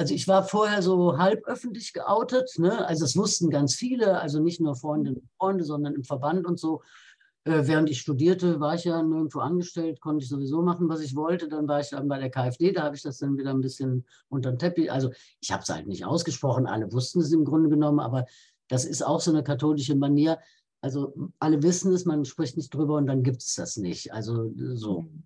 [0.00, 2.86] Also ich war vorher so halb öffentlich geoutet, ne?
[2.86, 6.58] also das wussten ganz viele, also nicht nur Freundinnen und Freunde, sondern im Verband und
[6.58, 6.80] so.
[7.44, 11.14] Äh, während ich studierte, war ich ja nirgendwo angestellt, konnte ich sowieso machen, was ich
[11.14, 11.50] wollte.
[11.50, 14.06] Dann war ich dann bei der KfD, da habe ich das dann wieder ein bisschen
[14.30, 14.90] unter den Teppich.
[14.90, 18.24] Also ich habe es halt nicht ausgesprochen, alle wussten es im Grunde genommen, aber
[18.68, 20.38] das ist auch so eine katholische Manier.
[20.80, 24.14] Also alle wissen es, man spricht nicht drüber und dann gibt es das nicht.
[24.14, 25.02] Also so.
[25.02, 25.24] Mhm.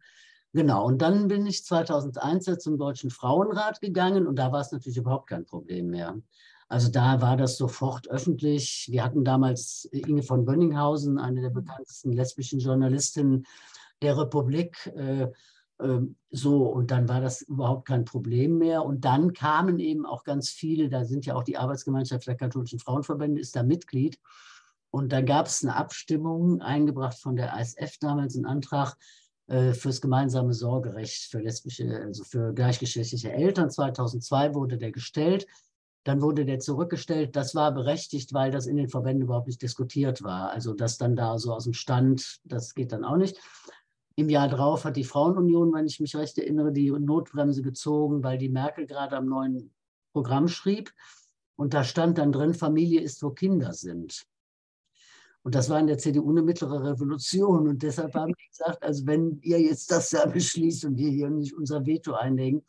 [0.54, 4.98] Genau, und dann bin ich 2001 zum Deutschen Frauenrat gegangen und da war es natürlich
[4.98, 6.16] überhaupt kein Problem mehr.
[6.68, 8.86] Also da war das sofort öffentlich.
[8.88, 13.46] Wir hatten damals Inge von Bönninghausen, eine der bekanntesten lesbischen Journalistinnen
[14.00, 14.86] der Republik.
[14.96, 15.32] Äh,
[15.80, 16.00] äh,
[16.30, 18.84] so, und dann war das überhaupt kein Problem mehr.
[18.84, 22.78] Und dann kamen eben auch ganz viele, da sind ja auch die Arbeitsgemeinschaft der katholischen
[22.78, 24.20] Frauenverbände, ist da Mitglied.
[24.92, 30.00] Und dann gab es eine Abstimmung, eingebracht von der ASF damals, einen Antrag äh, fürs
[30.00, 33.70] gemeinsame Sorgerecht für lesbische, also für gleichgeschlechtliche Eltern.
[33.70, 35.46] 2002 wurde der gestellt.
[36.04, 37.34] Dann wurde der zurückgestellt.
[37.34, 40.50] Das war berechtigt, weil das in den Verbänden überhaupt nicht diskutiert war.
[40.50, 43.38] Also das dann da so aus dem Stand, das geht dann auch nicht.
[44.16, 48.38] Im Jahr drauf hat die Frauenunion, wenn ich mich recht erinnere, die Notbremse gezogen, weil
[48.38, 49.74] die Merkel gerade am neuen
[50.12, 50.92] Programm schrieb.
[51.56, 54.24] Und da stand dann drin, Familie ist, wo Kinder sind.
[55.44, 57.68] Und das war in der CDU eine mittlere Revolution.
[57.68, 61.28] Und deshalb haben die gesagt, also wenn ihr jetzt das da beschließt und wir hier
[61.28, 62.64] nicht unser Veto einlegen,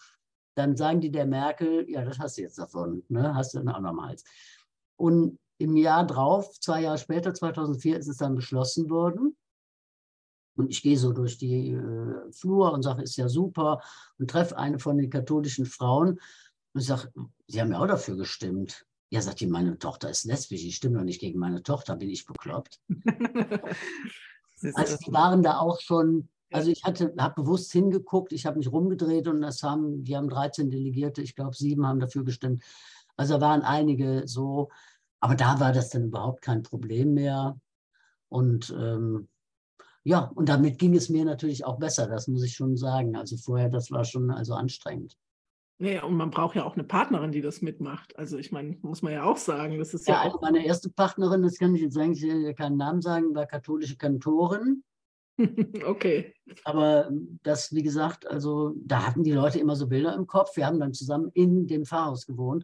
[0.55, 3.33] dann sagen die der Merkel, ja, das hast du jetzt davon, ne?
[3.33, 4.25] hast du dann auch nochmals.
[4.97, 9.37] Und im Jahr drauf, zwei Jahre später, 2004, ist es dann beschlossen worden.
[10.57, 13.81] Und ich gehe so durch die äh, Flur und sage, ist ja super
[14.19, 16.19] und treffe eine von den katholischen Frauen
[16.73, 17.11] und sage,
[17.47, 18.85] Sie haben ja auch dafür gestimmt.
[19.09, 22.09] Ja, sagt die, meine Tochter ist lesbisch, ich stimme doch nicht gegen meine Tochter, bin
[22.09, 22.79] ich bekloppt.
[24.73, 28.71] also die waren da auch schon also ich hatte, habe bewusst hingeguckt, ich habe mich
[28.71, 32.63] rumgedreht und das haben, die haben 13 Delegierte, ich glaube sieben haben dafür gestimmt.
[33.17, 34.69] Also da waren einige so,
[35.19, 37.59] aber da war das dann überhaupt kein Problem mehr.
[38.29, 39.27] Und ähm,
[40.03, 43.15] ja, und damit ging es mir natürlich auch besser, das muss ich schon sagen.
[43.15, 45.17] Also vorher, das war schon also anstrengend.
[45.77, 48.17] Nee, und man braucht ja auch eine Partnerin, die das mitmacht.
[48.17, 50.25] Also ich meine, muss man ja auch sagen, das ist ja, ja auch...
[50.25, 54.83] Also meine erste Partnerin, das kann ich jetzt eigentlich keinen Namen sagen, war katholische Kantorin.
[55.85, 56.33] Okay.
[56.63, 57.09] Aber
[57.43, 60.55] das, wie gesagt, also da hatten die Leute immer so Bilder im Kopf.
[60.55, 62.63] Wir haben dann zusammen in dem Pfarrhaus gewohnt.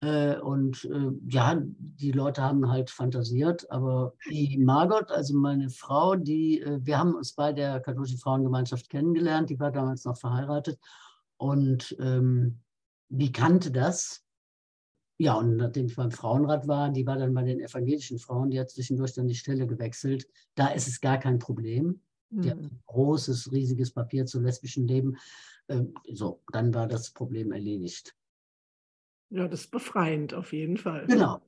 [0.00, 3.70] Äh, und äh, ja, die Leute haben halt fantasiert.
[3.70, 8.90] Aber die Margot, also meine Frau, die, äh, wir haben uns bei der katholischen Frauengemeinschaft
[8.90, 9.48] kennengelernt.
[9.48, 10.78] Die war damals noch verheiratet.
[11.42, 12.60] Und ähm,
[13.08, 14.24] die kannte das.
[15.18, 18.60] Ja, und nachdem ich beim Frauenrat war, die war dann bei den evangelischen Frauen, die
[18.60, 20.28] hat zwischendurch dann die Stelle gewechselt.
[20.54, 22.00] Da ist es gar kein Problem.
[22.44, 22.70] Die hat Mhm.
[22.70, 25.16] ein großes, riesiges Papier zu lesbischen Leben.
[25.68, 28.14] Ähm, so, dann war das Problem erledigt.
[29.30, 31.08] Ja, das ist befreiend auf jeden Fall.
[31.08, 31.40] Genau.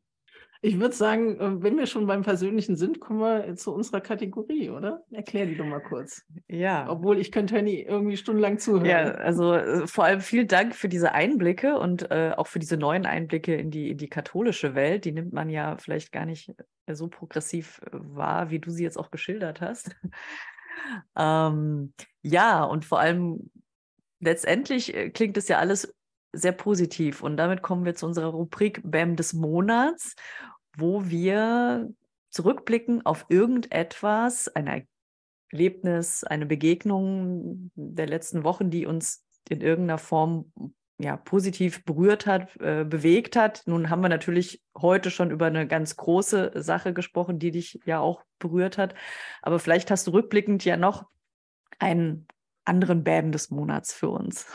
[0.66, 4.70] Ich würde sagen, äh, wenn wir schon beim Persönlichen sind, kommen wir zu unserer Kategorie,
[4.70, 5.04] oder?
[5.10, 6.24] Erklär die doch mal kurz.
[6.48, 6.88] Ja.
[6.88, 8.86] Obwohl ich könnte Henny irgendwie stundenlang zuhören.
[8.86, 12.78] Ja, also äh, vor allem vielen Dank für diese Einblicke und äh, auch für diese
[12.78, 15.04] neuen Einblicke in die, in die katholische Welt.
[15.04, 16.50] Die nimmt man ja vielleicht gar nicht
[16.86, 19.94] äh, so progressiv äh, wahr, wie du sie jetzt auch geschildert hast.
[21.14, 21.92] ähm,
[22.22, 23.50] ja, und vor allem
[24.18, 25.94] letztendlich äh, klingt es ja alles
[26.34, 27.22] sehr positiv.
[27.22, 30.16] Und damit kommen wir zu unserer Rubrik BAM des Monats,
[30.76, 31.90] wo wir
[32.30, 34.86] zurückblicken auf irgendetwas, ein
[35.52, 40.52] Erlebnis, eine Begegnung der letzten Wochen, die uns in irgendeiner Form
[40.98, 43.62] ja, positiv berührt hat, äh, bewegt hat.
[43.66, 48.00] Nun haben wir natürlich heute schon über eine ganz große Sache gesprochen, die dich ja
[48.00, 48.94] auch berührt hat.
[49.42, 51.06] Aber vielleicht hast du rückblickend ja noch
[51.78, 52.26] einen
[52.64, 54.46] anderen Bam des Monats für uns.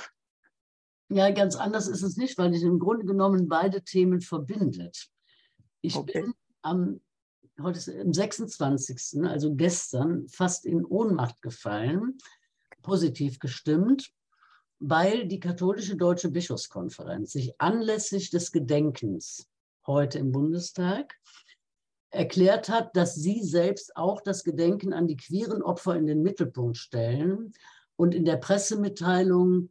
[1.10, 5.10] Ja, ganz anders ist es nicht, weil es im Grunde genommen beide Themen verbindet.
[5.82, 6.22] Ich Okay.
[6.22, 7.02] bin am,
[7.62, 12.18] heute ist am 26., also gestern, fast in Ohnmacht gefallen,
[12.82, 14.12] positiv gestimmt,
[14.80, 19.48] weil die katholische Deutsche Bischofskonferenz sich anlässlich des Gedenkens
[19.86, 21.20] heute im Bundestag
[22.12, 26.78] erklärt hat, dass sie selbst auch das Gedenken an die queeren Opfer in den Mittelpunkt
[26.78, 27.54] stellen
[27.96, 29.70] und in der Pressemitteilung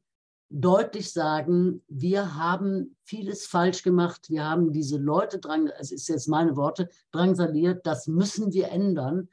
[0.50, 6.28] deutlich sagen, wir haben vieles falsch gemacht, wir haben diese Leute drang, es ist jetzt
[6.28, 9.28] meine Worte, drangsaliert, das müssen wir ändern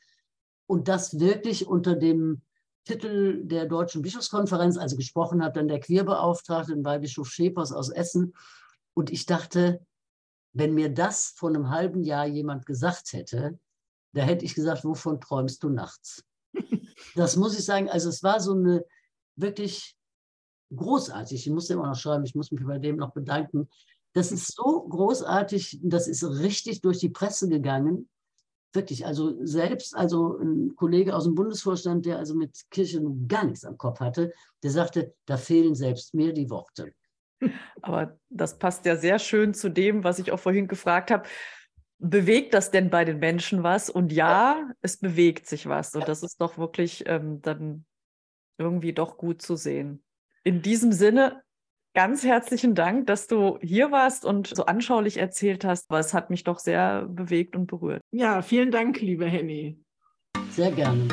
[0.67, 2.41] und das wirklich unter dem
[2.83, 8.33] Titel der Deutschen Bischofskonferenz, also gesprochen hat dann der Queerbeauftragte bei Bischof Schepers aus Essen
[8.93, 9.85] und ich dachte,
[10.53, 13.57] wenn mir das vor einem halben Jahr jemand gesagt hätte,
[14.13, 16.23] da hätte ich gesagt, wovon träumst du nachts?
[17.15, 18.83] Das muss ich sagen, also es war so eine
[19.37, 19.94] wirklich
[20.75, 21.47] großartig.
[21.47, 23.69] Ich muss immer noch schreiben, ich muss mich bei dem noch bedanken.
[24.13, 28.09] Das ist so großartig, das ist richtig durch die Presse gegangen.
[28.73, 33.45] Wirklich, also selbst, also ein Kollege aus dem Bundesvorstand, der also mit Kirche nun gar
[33.45, 34.31] nichts am Kopf hatte,
[34.63, 36.91] der sagte, da fehlen selbst mir die Worte.
[37.81, 41.27] Aber das passt ja sehr schön zu dem, was ich auch vorhin gefragt habe.
[41.97, 43.89] Bewegt das denn bei den Menschen was?
[43.89, 45.95] Und ja, es bewegt sich was.
[45.95, 47.85] Und das ist doch wirklich ähm, dann
[48.57, 50.04] irgendwie doch gut zu sehen.
[50.47, 51.41] In diesem Sinne,
[51.95, 55.89] ganz herzlichen Dank, dass du hier warst und so anschaulich erzählt hast.
[55.89, 58.01] Aber es hat mich doch sehr bewegt und berührt.
[58.11, 59.83] Ja, vielen Dank, liebe Henny.
[60.51, 61.07] Sehr gerne.